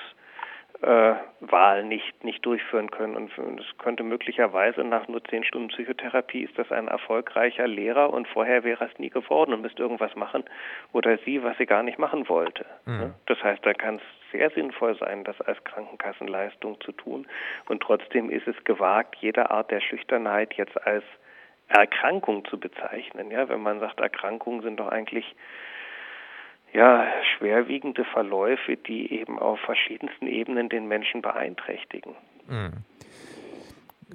äh, 0.82 1.14
Wahl 1.40 1.84
nicht, 1.84 2.24
nicht 2.24 2.44
durchführen 2.44 2.90
können. 2.90 3.14
Und 3.16 3.60
es 3.60 3.78
könnte 3.78 4.02
möglicherweise 4.02 4.82
nach 4.84 5.06
nur 5.08 5.22
zehn 5.24 5.44
Stunden 5.44 5.68
Psychotherapie 5.68 6.42
ist 6.42 6.58
das 6.58 6.72
ein 6.72 6.88
erfolgreicher 6.88 7.66
Lehrer 7.66 8.12
und 8.12 8.26
vorher 8.28 8.64
wäre 8.64 8.84
es 8.84 8.98
nie 8.98 9.10
geworden 9.10 9.52
und 9.52 9.62
müsste 9.62 9.82
irgendwas 9.82 10.14
machen 10.16 10.44
oder 10.92 11.18
sie, 11.18 11.42
was 11.42 11.56
sie 11.58 11.66
gar 11.66 11.82
nicht 11.82 11.98
machen 11.98 12.28
wollte. 12.28 12.64
Mhm. 12.86 13.14
Das 13.26 13.42
heißt, 13.42 13.64
da 13.64 13.74
kann 13.74 13.96
es 13.96 14.32
sehr 14.32 14.50
sinnvoll 14.50 14.96
sein, 14.96 15.24
das 15.24 15.40
als 15.42 15.62
Krankenkassenleistung 15.64 16.80
zu 16.80 16.92
tun. 16.92 17.26
Und 17.68 17.82
trotzdem 17.82 18.30
ist 18.30 18.48
es 18.48 18.64
gewagt, 18.64 19.16
jede 19.20 19.50
Art 19.50 19.70
der 19.70 19.80
Schüchternheit 19.80 20.54
jetzt 20.54 20.84
als 20.86 21.04
Erkrankung 21.72 22.44
zu 22.44 22.58
bezeichnen. 22.58 23.30
Ja, 23.30 23.48
wenn 23.48 23.62
man 23.62 23.80
sagt, 23.80 24.00
Erkrankungen 24.00 24.62
sind 24.62 24.78
doch 24.78 24.88
eigentlich 24.88 25.34
ja, 26.72 27.06
schwerwiegende 27.36 28.04
Verläufe, 28.04 28.76
die 28.76 29.12
eben 29.12 29.38
auf 29.38 29.60
verschiedensten 29.60 30.26
Ebenen 30.26 30.68
den 30.68 30.88
Menschen 30.88 31.22
beeinträchtigen. 31.22 32.14
Mhm. 32.48 32.84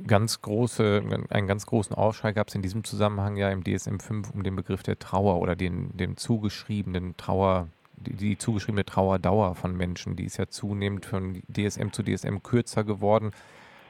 Ganz 0.06 0.42
große, 0.42 1.02
einen 1.30 1.48
ganz 1.48 1.66
großen 1.66 1.96
Aufschrei 1.96 2.32
gab 2.32 2.50
es 2.50 2.56
in 2.56 2.62
diesem 2.62 2.84
Zusammenhang 2.84 3.36
ja 3.36 3.50
im 3.50 3.64
DSM 3.64 3.98
5 3.98 4.32
um 4.32 4.44
den 4.44 4.56
Begriff 4.56 4.84
der 4.84 5.00
Trauer 5.00 5.40
oder 5.42 5.56
den, 5.56 5.96
den 5.98 6.18
zugeschriebenen 6.18 7.18
Trauer, 7.18 7.68
die, 7.96 8.14
die 8.14 8.38
zugeschriebene 8.38 8.86
Trauerdauer 8.86 9.56
von 9.56 9.76
Menschen. 9.76 10.16
Die 10.16 10.26
ist 10.26 10.38
ja 10.38 10.48
zunehmend 10.48 11.08
von 11.08 11.42
DSM 11.52 11.90
zu 11.92 12.04
DSM 12.04 12.38
kürzer 12.44 12.84
geworden 12.84 13.32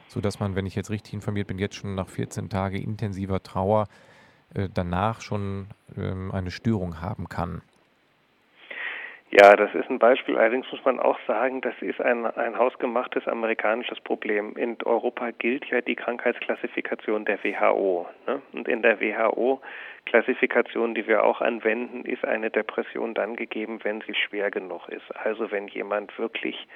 sodass 0.08 0.40
man, 0.40 0.56
wenn 0.56 0.66
ich 0.66 0.74
jetzt 0.74 0.90
richtig 0.90 1.14
informiert 1.14 1.46
bin, 1.46 1.58
jetzt 1.58 1.76
schon 1.76 1.94
nach 1.94 2.08
14 2.08 2.48
Tagen 2.48 2.76
intensiver 2.76 3.42
Trauer 3.42 3.86
äh, 4.54 4.68
danach 4.72 5.20
schon 5.20 5.68
ähm, 5.96 6.32
eine 6.32 6.50
Störung 6.50 7.00
haben 7.00 7.28
kann. 7.28 7.62
Ja, 9.30 9.56
das 9.56 9.74
ist 9.74 9.90
ein 9.90 9.98
Beispiel. 9.98 10.38
Allerdings 10.38 10.72
muss 10.72 10.82
man 10.86 10.98
auch 10.98 11.18
sagen, 11.26 11.60
das 11.60 11.74
ist 11.82 12.00
ein, 12.00 12.24
ein 12.24 12.58
hausgemachtes 12.58 13.28
amerikanisches 13.28 14.00
Problem. 14.00 14.56
In 14.56 14.78
Europa 14.84 15.32
gilt 15.32 15.66
ja 15.66 15.82
die 15.82 15.96
Krankheitsklassifikation 15.96 17.26
der 17.26 17.44
WHO. 17.44 18.06
Ne? 18.26 18.40
Und 18.52 18.68
in 18.68 18.80
der 18.80 19.00
WHO-Klassifikation, 19.00 20.94
die 20.94 21.06
wir 21.06 21.24
auch 21.24 21.42
anwenden, 21.42 22.06
ist 22.06 22.24
eine 22.24 22.50
Depression 22.50 23.12
dann 23.12 23.36
gegeben, 23.36 23.80
wenn 23.82 24.00
sie 24.00 24.14
schwer 24.14 24.50
genug 24.50 24.88
ist. 24.88 25.14
Also 25.14 25.50
wenn 25.50 25.68
jemand 25.68 26.18
wirklich 26.18 26.66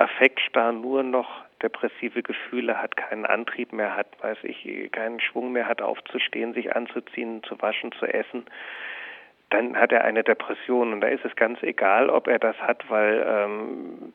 affektstarr 0.00 0.72
nur 0.72 1.02
noch 1.02 1.44
depressive 1.62 2.22
Gefühle 2.22 2.80
hat, 2.80 2.96
keinen 2.96 3.26
Antrieb 3.26 3.72
mehr 3.72 3.94
hat, 3.94 4.06
weiß 4.22 4.38
ich, 4.44 4.90
keinen 4.92 5.20
Schwung 5.20 5.52
mehr 5.52 5.66
hat, 5.66 5.82
aufzustehen, 5.82 6.54
sich 6.54 6.74
anzuziehen, 6.74 7.42
zu 7.42 7.60
waschen, 7.60 7.92
zu 7.92 8.06
essen, 8.06 8.46
dann 9.50 9.76
hat 9.76 9.92
er 9.92 10.04
eine 10.04 10.24
Depression. 10.24 10.92
Und 10.92 11.00
da 11.02 11.08
ist 11.08 11.24
es 11.24 11.36
ganz 11.36 11.62
egal, 11.62 12.08
ob 12.08 12.28
er 12.28 12.38
das 12.38 12.56
hat, 12.60 12.88
weil 12.88 13.24
ähm, 13.26 14.12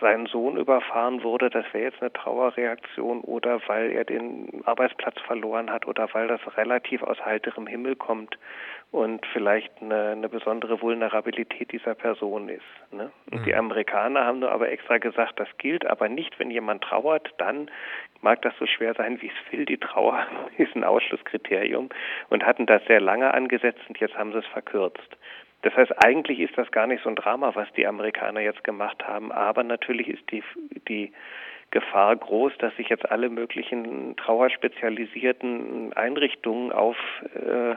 sein 0.00 0.26
Sohn 0.26 0.56
überfahren 0.56 1.22
wurde, 1.22 1.50
das 1.50 1.64
wäre 1.72 1.84
jetzt 1.84 2.00
eine 2.00 2.12
Trauerreaktion 2.12 3.20
oder 3.20 3.60
weil 3.68 3.90
er 3.92 4.04
den 4.04 4.62
Arbeitsplatz 4.64 5.20
verloren 5.20 5.70
hat 5.70 5.86
oder 5.86 6.08
weil 6.12 6.26
das 6.26 6.40
relativ 6.56 7.02
aus 7.02 7.24
heiterem 7.24 7.66
Himmel 7.66 7.96
kommt 7.96 8.38
und 8.92 9.24
vielleicht 9.32 9.70
eine, 9.80 10.10
eine 10.10 10.28
besondere 10.28 10.82
Vulnerabilität 10.82 11.70
dieser 11.70 11.94
Person 11.94 12.48
ist. 12.48 12.62
Ne? 12.90 13.10
Mhm. 13.30 13.44
die 13.44 13.54
Amerikaner 13.54 14.24
haben 14.24 14.40
nur 14.40 14.50
aber 14.50 14.70
extra 14.70 14.98
gesagt, 14.98 15.38
das 15.38 15.48
gilt 15.58 15.86
aber 15.86 16.08
nicht, 16.08 16.38
wenn 16.38 16.50
jemand 16.50 16.82
trauert, 16.82 17.32
dann 17.38 17.70
mag 18.20 18.42
das 18.42 18.52
so 18.58 18.66
schwer 18.66 18.94
sein, 18.94 19.20
wie 19.22 19.28
es 19.28 19.52
will. 19.52 19.64
Die 19.64 19.78
Trauer 19.78 20.26
ist 20.58 20.74
ein 20.74 20.84
Ausschlusskriterium 20.84 21.88
und 22.30 22.44
hatten 22.44 22.66
das 22.66 22.84
sehr 22.86 23.00
lange 23.00 23.32
angesetzt 23.32 23.80
und 23.88 23.98
jetzt 23.98 24.16
haben 24.16 24.32
sie 24.32 24.38
es 24.38 24.46
verkürzt. 24.46 25.16
Das 25.62 25.74
heißt, 25.76 25.92
eigentlich 26.04 26.40
ist 26.40 26.56
das 26.56 26.70
gar 26.72 26.86
nicht 26.86 27.02
so 27.02 27.10
ein 27.10 27.16
Drama, 27.16 27.54
was 27.54 27.70
die 27.74 27.86
Amerikaner 27.86 28.40
jetzt 28.40 28.64
gemacht 28.64 29.06
haben, 29.06 29.30
aber 29.30 29.62
natürlich 29.62 30.08
ist 30.08 30.30
die, 30.30 30.42
die 30.88 31.12
Gefahr 31.70 32.16
groß, 32.16 32.52
dass 32.58 32.74
sich 32.76 32.88
jetzt 32.88 33.08
alle 33.10 33.28
möglichen 33.28 34.16
trauerspezialisierten 34.16 35.92
Einrichtungen 35.92 36.72
auf 36.72 36.96
äh, 37.34 37.76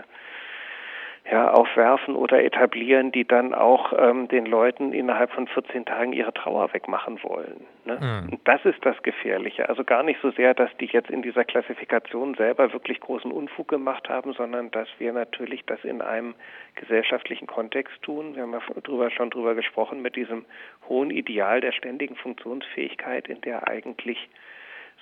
ja, 1.32 1.52
aufwerfen 1.52 2.16
oder 2.18 2.44
etablieren, 2.44 3.12
die 3.14 3.26
dann 3.26 3.54
auch 3.54 3.94
ähm, 3.98 4.28
den 4.28 4.46
Leuten 4.46 4.92
innerhalb 4.92 5.32
von 5.32 5.48
14 5.48 5.86
Tagen 5.86 6.12
ihre 6.12 6.34
Trauer 6.34 6.74
wegmachen 6.74 7.24
wollen. 7.24 7.66
Ne? 7.86 7.98
Mhm. 8.30 8.40
Das 8.44 8.64
ist 8.66 8.86
das 8.86 9.02
Gefährliche. 9.04 9.70
Also 9.70 9.86
gar 9.86 10.04
nicht 10.04 10.20
so 10.22 10.32
sehr, 10.32 10.54
dass 10.54 10.70
die 10.82 10.86
jetzt 10.86 11.10
in 11.10 11.22
dieser 11.22 11.46
Klassifikation 11.46 12.36
selber 12.36 12.74
wirklich 12.74 13.00
großen 13.00 13.32
Unfug 13.32 13.70
gemacht 13.70 14.10
haben, 14.10 14.34
sondern 14.34 14.70
dass 14.72 14.90
wir 14.98 15.14
natürlich 15.14 15.66
das 15.66 15.82
in 15.86 16.02
einem 16.02 16.36
gesellschaftlichen 16.76 17.48
Kontext 17.48 18.02
tun. 18.02 18.36
Wir 18.36 18.44
haben 18.44 18.52
ja 18.52 18.62
drüber, 18.82 19.10
schon 19.10 19.30
drüber 19.30 19.56
gesprochen 19.56 20.02
mit 20.02 20.18
diesem 20.18 20.44
hohen 20.90 21.10
Ideal 21.10 21.62
der 21.62 21.72
ständigen 21.72 22.18
Funktionsfähigkeit, 22.18 23.30
in 23.30 23.40
der 23.42 23.68
eigentlich 23.70 24.30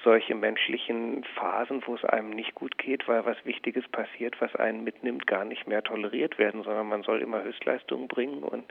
solche 0.03 0.35
menschlichen 0.35 1.23
Phasen, 1.35 1.81
wo 1.85 1.95
es 1.95 2.05
einem 2.05 2.31
nicht 2.31 2.55
gut 2.55 2.77
geht, 2.77 3.07
weil 3.07 3.25
was 3.25 3.37
Wichtiges 3.45 3.87
passiert, 3.89 4.39
was 4.39 4.55
einen 4.55 4.83
mitnimmt, 4.83 5.27
gar 5.27 5.45
nicht 5.45 5.67
mehr 5.67 5.83
toleriert 5.83 6.37
werden, 6.37 6.63
sondern 6.63 6.87
man 6.87 7.03
soll 7.03 7.21
immer 7.21 7.43
Höchstleistungen 7.43 8.07
bringen. 8.07 8.43
Und 8.43 8.65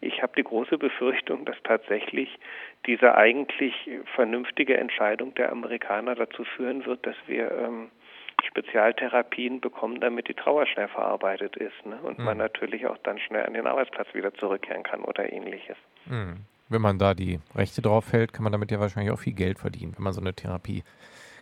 ich 0.00 0.22
habe 0.22 0.32
die 0.36 0.42
große 0.42 0.78
Befürchtung, 0.78 1.44
dass 1.44 1.56
tatsächlich 1.62 2.38
diese 2.86 3.14
eigentlich 3.14 3.74
vernünftige 4.14 4.76
Entscheidung 4.76 5.34
der 5.34 5.52
Amerikaner 5.52 6.14
dazu 6.14 6.44
führen 6.44 6.84
wird, 6.86 7.06
dass 7.06 7.16
wir 7.26 7.50
ähm, 7.52 7.90
Spezialtherapien 8.44 9.60
bekommen, 9.60 10.00
damit 10.00 10.28
die 10.28 10.34
Trauer 10.34 10.66
schnell 10.66 10.88
verarbeitet 10.88 11.56
ist 11.56 11.86
ne? 11.86 11.98
und 12.02 12.18
mhm. 12.18 12.24
man 12.24 12.38
natürlich 12.38 12.86
auch 12.86 12.98
dann 12.98 13.18
schnell 13.18 13.46
an 13.46 13.54
den 13.54 13.66
Arbeitsplatz 13.66 14.12
wieder 14.14 14.34
zurückkehren 14.34 14.82
kann 14.82 15.02
oder 15.02 15.32
ähnliches. 15.32 15.76
Mhm. 16.06 16.44
Wenn 16.72 16.82
man 16.82 16.98
da 16.98 17.14
die 17.14 17.38
Rechte 17.54 17.82
drauf 17.82 18.12
hält, 18.12 18.32
kann 18.32 18.44
man 18.44 18.52
damit 18.52 18.70
ja 18.70 18.80
wahrscheinlich 18.80 19.12
auch 19.12 19.18
viel 19.18 19.34
Geld 19.34 19.58
verdienen, 19.58 19.92
wenn 19.96 20.04
man 20.04 20.12
so 20.12 20.20
eine 20.20 20.34
Therapie 20.34 20.82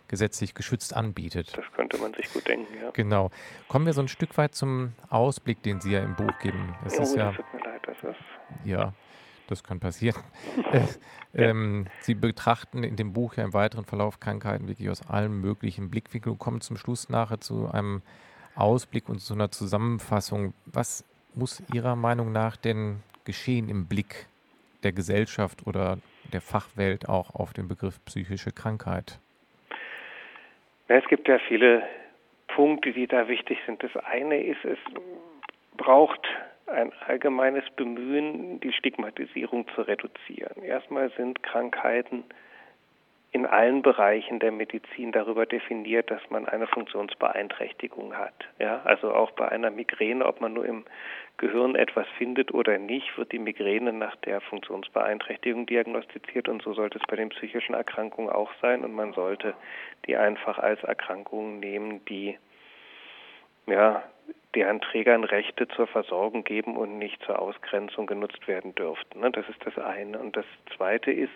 gesetzlich 0.07 0.53
geschützt 0.53 0.93
anbietet. 0.93 1.57
Das 1.57 1.65
könnte 1.73 1.97
man 1.97 2.13
sich 2.13 2.31
gut 2.33 2.45
denken, 2.45 2.67
ja. 2.81 2.91
Genau. 2.91 3.31
Kommen 3.69 3.85
wir 3.85 3.93
so 3.93 4.01
ein 4.01 4.09
Stück 4.09 4.37
weit 4.37 4.53
zum 4.53 4.91
Ausblick, 5.09 5.63
den 5.63 5.79
Sie 5.79 5.91
ja 5.91 6.03
im 6.03 6.15
Buch 6.15 6.37
geben. 6.39 6.75
Es 6.85 6.99
oh, 6.99 7.03
ist 7.03 7.15
ja, 7.15 7.31
tut 7.31 7.45
mir 7.53 7.63
leid, 7.63 7.81
das 7.85 7.95
ist. 8.03 8.19
Ja, 8.65 8.93
das 9.47 9.63
kann 9.63 9.79
passieren. 9.79 10.21
äh, 10.73 10.85
ähm, 11.33 11.87
Sie 12.01 12.13
betrachten 12.13 12.83
in 12.83 12.97
dem 12.97 13.13
Buch 13.13 13.35
ja 13.35 13.45
im 13.45 13.53
weiteren 13.53 13.85
Verlauf 13.85 14.19
Krankheiten 14.19 14.67
wirklich 14.67 14.89
aus 14.89 15.07
allen 15.07 15.39
möglichen 15.39 15.89
Blickwinkeln 15.89 16.33
und 16.33 16.39
kommen 16.39 16.59
zum 16.59 16.75
Schluss 16.75 17.07
nachher 17.07 17.39
zu 17.39 17.71
einem 17.71 18.01
Ausblick 18.55 19.07
und 19.07 19.19
zu 19.19 19.33
einer 19.33 19.49
Zusammenfassung. 19.49 20.53
Was 20.65 21.05
muss 21.33 21.63
Ihrer 21.73 21.95
Meinung 21.95 22.33
nach 22.33 22.57
denn 22.57 23.01
geschehen 23.23 23.69
im 23.69 23.85
Blick 23.85 24.27
der 24.83 24.91
Gesellschaft 24.91 25.65
oder 25.67 25.97
der 26.33 26.41
Fachwelt 26.41 27.09
auch 27.09 27.35
auf 27.35 27.53
den 27.53 27.67
Begriff 27.67 28.03
psychische 28.05 28.51
Krankheit? 28.51 29.19
Es 30.87 31.07
gibt 31.07 31.27
ja 31.27 31.39
viele 31.47 31.83
Punkte, 32.47 32.91
die 32.91 33.07
da 33.07 33.27
wichtig 33.27 33.59
sind. 33.65 33.81
Das 33.83 33.95
eine 33.97 34.43
ist, 34.43 34.63
es 34.65 34.79
braucht 35.77 36.27
ein 36.67 36.91
allgemeines 37.07 37.63
Bemühen, 37.75 38.59
die 38.59 38.73
Stigmatisierung 38.73 39.67
zu 39.75 39.81
reduzieren. 39.81 40.63
Erstmal 40.63 41.11
sind 41.11 41.43
Krankheiten 41.43 42.23
in 43.33 43.45
allen 43.45 43.81
Bereichen 43.81 44.39
der 44.39 44.51
Medizin 44.51 45.13
darüber 45.13 45.45
definiert, 45.45 46.11
dass 46.11 46.21
man 46.29 46.47
eine 46.47 46.67
Funktionsbeeinträchtigung 46.67 48.17
hat. 48.17 48.33
Ja, 48.59 48.81
also 48.83 49.13
auch 49.13 49.31
bei 49.31 49.47
einer 49.47 49.71
Migräne, 49.71 50.25
ob 50.25 50.41
man 50.41 50.53
nur 50.53 50.65
im 50.65 50.83
Gehirn 51.37 51.75
etwas 51.75 52.05
findet 52.17 52.53
oder 52.53 52.77
nicht, 52.77 53.17
wird 53.17 53.31
die 53.31 53.39
Migräne 53.39 53.93
nach 53.93 54.17
der 54.17 54.41
Funktionsbeeinträchtigung 54.41 55.65
diagnostiziert 55.65 56.49
und 56.49 56.61
so 56.61 56.73
sollte 56.73 56.99
es 56.99 57.07
bei 57.07 57.15
den 57.15 57.29
psychischen 57.29 57.73
Erkrankungen 57.73 58.29
auch 58.29 58.51
sein 58.61 58.83
und 58.83 58.93
man 58.93 59.13
sollte 59.13 59.53
die 60.07 60.17
einfach 60.17 60.59
als 60.59 60.83
Erkrankungen 60.83 61.61
nehmen, 61.61 62.03
die 62.05 62.37
ja, 63.65 64.03
deren 64.55 64.81
Trägern 64.81 65.23
Rechte 65.23 65.69
zur 65.69 65.87
Versorgung 65.87 66.43
geben 66.43 66.75
und 66.75 66.97
nicht 66.97 67.23
zur 67.23 67.39
Ausgrenzung 67.39 68.07
genutzt 68.07 68.45
werden 68.47 68.75
dürften. 68.75 69.21
Ne? 69.21 69.31
Das 69.31 69.47
ist 69.47 69.65
das 69.65 69.77
eine. 69.77 70.19
Und 70.19 70.35
das 70.35 70.45
zweite 70.75 71.11
ist, 71.11 71.31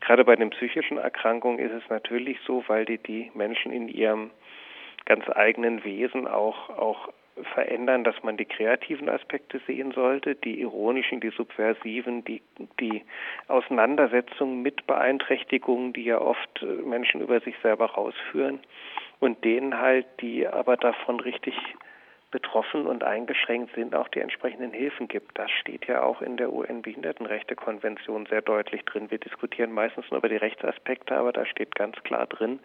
Gerade 0.00 0.24
bei 0.24 0.36
den 0.36 0.50
psychischen 0.50 0.98
Erkrankungen 0.98 1.58
ist 1.58 1.72
es 1.72 1.88
natürlich 1.88 2.38
so, 2.46 2.64
weil 2.68 2.84
die 2.84 2.98
die 2.98 3.30
Menschen 3.34 3.72
in 3.72 3.88
ihrem 3.88 4.30
ganz 5.04 5.28
eigenen 5.28 5.84
Wesen 5.84 6.26
auch, 6.26 6.70
auch 6.70 7.08
verändern, 7.54 8.04
dass 8.04 8.22
man 8.22 8.36
die 8.36 8.44
kreativen 8.44 9.08
Aspekte 9.08 9.60
sehen 9.66 9.92
sollte, 9.92 10.34
die 10.34 10.60
ironischen, 10.60 11.20
die 11.20 11.30
subversiven, 11.30 12.24
die, 12.24 12.40
die 12.80 13.02
Auseinandersetzungen 13.48 14.62
mit 14.62 14.86
Beeinträchtigungen, 14.86 15.92
die 15.92 16.04
ja 16.04 16.20
oft 16.20 16.64
Menschen 16.84 17.20
über 17.20 17.40
sich 17.40 17.54
selber 17.62 17.86
rausführen 17.86 18.60
und 19.20 19.44
denen 19.44 19.78
halt, 19.78 20.06
die 20.20 20.46
aber 20.46 20.76
davon 20.76 21.20
richtig 21.20 21.54
betroffen 22.30 22.86
und 22.86 23.04
eingeschränkt 23.04 23.74
sind, 23.74 23.94
auch 23.94 24.08
die 24.08 24.20
entsprechenden 24.20 24.72
Hilfen 24.72 25.08
gibt. 25.08 25.38
Das 25.38 25.50
steht 25.50 25.86
ja 25.86 26.02
auch 26.02 26.20
in 26.20 26.36
der 26.36 26.52
UN-Behindertenrechtekonvention 26.52 28.26
sehr 28.26 28.42
deutlich 28.42 28.84
drin. 28.84 29.10
Wir 29.10 29.18
diskutieren 29.18 29.72
meistens 29.72 30.10
nur 30.10 30.18
über 30.18 30.28
die 30.28 30.36
Rechtsaspekte, 30.36 31.16
aber 31.16 31.32
da 31.32 31.46
steht 31.46 31.74
ganz 31.76 31.96
klar 32.02 32.26
drin, 32.26 32.58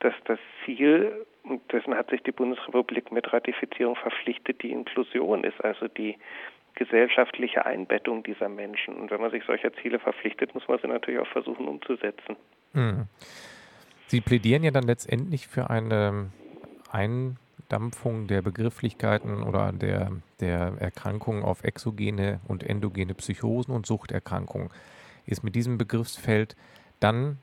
dass 0.00 0.14
das 0.24 0.38
Ziel, 0.64 1.26
dessen 1.70 1.94
hat 1.94 2.10
sich 2.10 2.22
die 2.22 2.32
Bundesrepublik 2.32 3.12
mit 3.12 3.32
Ratifizierung 3.32 3.96
verpflichtet, 3.96 4.62
die 4.62 4.70
Inklusion 4.70 5.44
ist, 5.44 5.62
also 5.62 5.88
die 5.88 6.16
gesellschaftliche 6.74 7.66
Einbettung 7.66 8.22
dieser 8.22 8.48
Menschen. 8.48 8.94
Und 8.94 9.10
wenn 9.10 9.20
man 9.20 9.30
sich 9.30 9.44
solcher 9.44 9.72
Ziele 9.74 9.98
verpflichtet, 9.98 10.54
muss 10.54 10.66
man 10.68 10.78
sie 10.78 10.88
natürlich 10.88 11.20
auch 11.20 11.26
versuchen 11.28 11.68
umzusetzen. 11.68 12.36
Hm. 12.72 13.06
Sie 14.06 14.22
plädieren 14.22 14.64
ja 14.64 14.70
dann 14.70 14.84
letztendlich 14.84 15.48
für 15.48 15.68
eine 15.68 16.30
ein 16.90 17.38
Verdampfung 17.72 18.26
der 18.26 18.42
Begrifflichkeiten 18.42 19.42
oder 19.42 19.72
der, 19.72 20.10
der 20.40 20.74
Erkrankungen 20.78 21.42
auf 21.42 21.64
exogene 21.64 22.38
und 22.46 22.62
endogene 22.62 23.14
Psychosen 23.14 23.74
und 23.74 23.86
Suchterkrankungen. 23.86 24.68
Ist 25.24 25.42
mit 25.42 25.54
diesem 25.54 25.78
Begriffsfeld 25.78 26.54
dann 27.00 27.38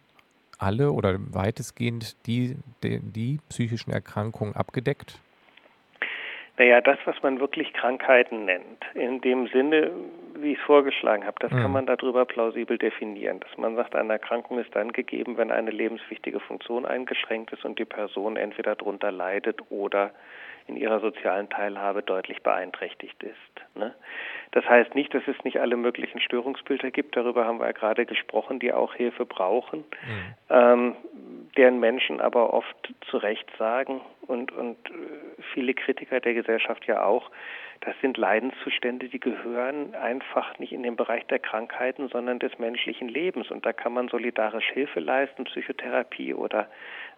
alle 0.60 0.92
oder 0.92 1.16
weitestgehend 1.34 2.16
die, 2.28 2.58
die, 2.84 3.00
die 3.02 3.40
psychischen 3.50 3.90
Erkrankungen 3.90 4.56
abgedeckt? 4.56 5.20
Naja, 6.60 6.80
das, 6.82 7.00
was 7.06 7.16
man 7.24 7.40
wirklich 7.40 7.74
Krankheiten 7.74 8.46
nennt, 8.46 8.86
in 8.94 9.22
dem 9.22 9.48
Sinne, 9.48 9.90
wie 10.42 10.54
ich 10.54 10.60
es 10.60 10.66
vorgeschlagen 10.66 11.26
habe, 11.26 11.38
das 11.40 11.52
mhm. 11.52 11.62
kann 11.62 11.72
man 11.72 11.86
darüber 11.86 12.26
plausibel 12.26 12.78
definieren. 12.78 13.40
Dass 13.40 13.58
man 13.58 13.76
sagt, 13.76 13.96
eine 13.96 14.14
Erkrankung 14.14 14.60
ist 14.60 14.76
dann 14.76 14.92
gegeben, 14.92 15.38
wenn 15.38 15.52
eine 15.52 15.72
lebenswichtige 15.72 16.40
Funktion 16.40 16.86
eingeschränkt 16.86 17.52
ist 17.52 17.66
und 17.66 17.80
die 17.80 17.86
Person 17.86 18.38
entweder 18.38 18.76
darunter 18.76 19.12
leidet 19.12 19.60
oder 19.70 20.12
in 20.70 20.78
ihrer 20.78 21.00
sozialen 21.00 21.50
Teilhabe 21.50 22.04
deutlich 22.04 22.44
beeinträchtigt 22.44 23.22
ist. 23.24 23.76
Ne? 23.76 23.94
Das 24.52 24.64
heißt 24.66 24.94
nicht, 24.96 25.14
dass 25.14 25.24
es 25.28 25.44
nicht 25.44 25.60
alle 25.60 25.76
möglichen 25.76 26.22
Störungsbilder 26.22 26.92
gibt, 26.92 27.18
darüber 27.18 27.46
haben 27.46 27.60
wir 27.60 27.66
ja 27.66 27.72
gerade 27.72 28.06
gesprochen, 28.06 28.60
die 28.60 28.72
auch 28.72 28.94
Hilfe 28.94 29.26
brauchen, 29.26 29.80
mhm. 29.80 30.36
ähm, 30.50 30.96
deren 31.58 31.80
Menschen 31.80 32.22
aber 32.22 32.54
oft 32.54 32.94
zu 33.10 33.18
Recht 33.18 33.50
sagen 33.58 34.02
und, 34.28 34.52
und 34.52 34.78
äh, 34.90 35.42
viele 35.54 35.74
Kritiker 35.74 36.20
der 36.20 36.36
Gesellschaft 36.36 36.86
ja 36.86 37.04
auch, 37.04 37.32
das 37.82 37.96
sind 38.02 38.18
Leidenszustände, 38.18 39.08
die 39.08 39.20
gehören 39.20 39.96
einfach 39.96 40.60
nicht 40.60 40.74
in 40.74 40.84
den 40.84 40.98
Bereich 40.98 41.26
der 41.28 41.40
Krankheiten, 41.40 42.10
sondern 42.10 42.40
des 42.40 42.60
menschlichen 42.60 43.08
Lebens. 43.08 43.50
Und 43.52 43.66
da 43.66 43.72
kann 43.72 43.94
man 43.94 44.10
solidarisch 44.10 44.70
Hilfe 44.74 45.00
leisten, 45.00 45.46
Psychotherapie 45.46 46.34
oder 46.34 46.68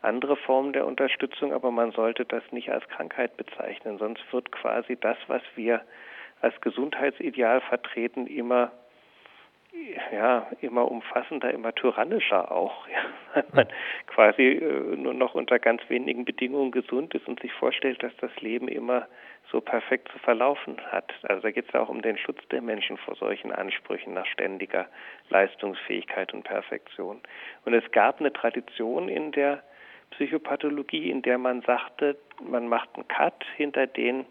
andere 0.01 0.35
Formen 0.35 0.73
der 0.73 0.85
Unterstützung, 0.85 1.51
aber 1.51 1.71
man 1.71 1.91
sollte 1.91 2.25
das 2.25 2.43
nicht 2.51 2.71
als 2.71 2.87
Krankheit 2.89 3.37
bezeichnen. 3.37 3.97
Sonst 3.97 4.21
wird 4.31 4.51
quasi 4.51 4.97
das, 4.99 5.17
was 5.27 5.41
wir 5.55 5.81
als 6.41 6.59
Gesundheitsideal 6.61 7.61
vertreten, 7.61 8.27
immer 8.27 8.71
ja, 10.11 10.47
immer 10.61 10.89
umfassender, 10.89 11.51
immer 11.53 11.73
tyrannischer 11.73 12.51
auch. 12.51 12.87
Ja. 13.33 13.43
Wenn 13.43 13.45
man 13.53 13.67
quasi 14.07 14.41
äh, 14.41 14.97
nur 14.97 15.13
noch 15.13 15.35
unter 15.35 15.57
ganz 15.57 15.81
wenigen 15.87 16.25
Bedingungen 16.25 16.71
gesund 16.71 17.15
ist 17.15 17.29
und 17.29 17.39
sich 17.39 17.53
vorstellt, 17.53 18.03
dass 18.03 18.11
das 18.17 18.31
Leben 18.41 18.67
immer 18.67 19.07
so 19.49 19.61
perfekt 19.61 20.09
zu 20.11 20.19
verlaufen 20.19 20.75
hat. 20.91 21.13
Also 21.23 21.43
da 21.43 21.51
geht 21.51 21.67
es 21.67 21.71
ja 21.71 21.79
auch 21.79 21.87
um 21.87 22.01
den 22.01 22.17
Schutz 22.17 22.45
der 22.49 22.61
Menschen 22.61 22.97
vor 22.97 23.15
solchen 23.15 23.53
Ansprüchen 23.53 24.13
nach 24.13 24.25
ständiger 24.25 24.87
Leistungsfähigkeit 25.29 26.33
und 26.33 26.43
Perfektion. 26.43 27.21
Und 27.63 27.73
es 27.73 27.89
gab 27.93 28.19
eine 28.19 28.33
Tradition 28.33 29.07
in 29.07 29.31
der 29.31 29.63
Psychopathologie, 30.11 31.09
in 31.09 31.21
der 31.21 31.37
man 31.37 31.61
sagte, 31.61 32.17
man 32.43 32.67
macht 32.67 32.89
einen 32.95 33.07
Cut 33.07 33.45
hinter 33.55 33.87
den 33.87 34.25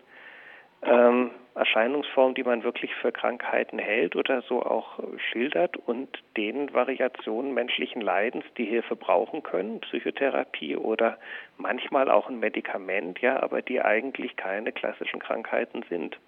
ähm, 0.82 1.30
Erscheinungsformen, 1.54 2.34
die 2.34 2.44
man 2.44 2.62
wirklich 2.62 2.94
für 2.94 3.12
Krankheiten 3.12 3.78
hält 3.78 4.16
oder 4.16 4.42
so 4.42 4.62
auch 4.62 4.98
schildert 5.30 5.76
und 5.76 6.08
den 6.36 6.72
Variationen 6.72 7.52
menschlichen 7.52 8.00
Leidens, 8.00 8.44
die 8.56 8.64
Hilfe 8.64 8.96
brauchen 8.96 9.42
können, 9.42 9.80
Psychotherapie 9.80 10.76
oder 10.76 11.18
manchmal 11.58 12.10
auch 12.10 12.28
ein 12.28 12.38
Medikament, 12.38 13.20
ja, 13.20 13.42
aber 13.42 13.62
die 13.62 13.82
eigentlich 13.82 14.36
keine 14.36 14.72
klassischen 14.72 15.18
Krankheiten 15.18 15.84
sind. 15.88 16.18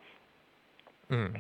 Mhm. 1.09 1.37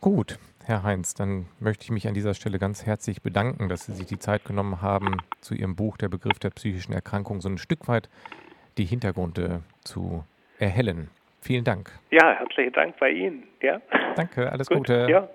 Gut, 0.00 0.38
Herr 0.64 0.82
Heinz, 0.82 1.14
dann 1.14 1.46
möchte 1.58 1.84
ich 1.84 1.90
mich 1.90 2.06
an 2.08 2.14
dieser 2.14 2.34
Stelle 2.34 2.58
ganz 2.58 2.84
herzlich 2.84 3.22
bedanken, 3.22 3.68
dass 3.68 3.86
Sie 3.86 3.92
sich 3.92 4.06
die 4.06 4.18
Zeit 4.18 4.44
genommen 4.44 4.82
haben, 4.82 5.18
zu 5.40 5.54
Ihrem 5.54 5.76
Buch 5.76 5.96
Der 5.96 6.08
Begriff 6.08 6.38
der 6.38 6.50
psychischen 6.50 6.92
Erkrankung 6.92 7.40
so 7.40 7.48
ein 7.48 7.58
Stück 7.58 7.88
weit 7.88 8.10
die 8.76 8.84
Hintergründe 8.84 9.62
zu 9.84 10.24
erhellen. 10.58 11.08
Vielen 11.40 11.64
Dank. 11.64 11.90
Ja, 12.10 12.34
herzlichen 12.34 12.72
Dank 12.72 12.96
bei 12.98 13.10
Ihnen. 13.10 13.44
Ja. 13.62 13.80
Danke, 14.16 14.50
alles 14.50 14.68
Gut, 14.68 14.78
Gute. 14.78 15.06
Ja. 15.08 15.28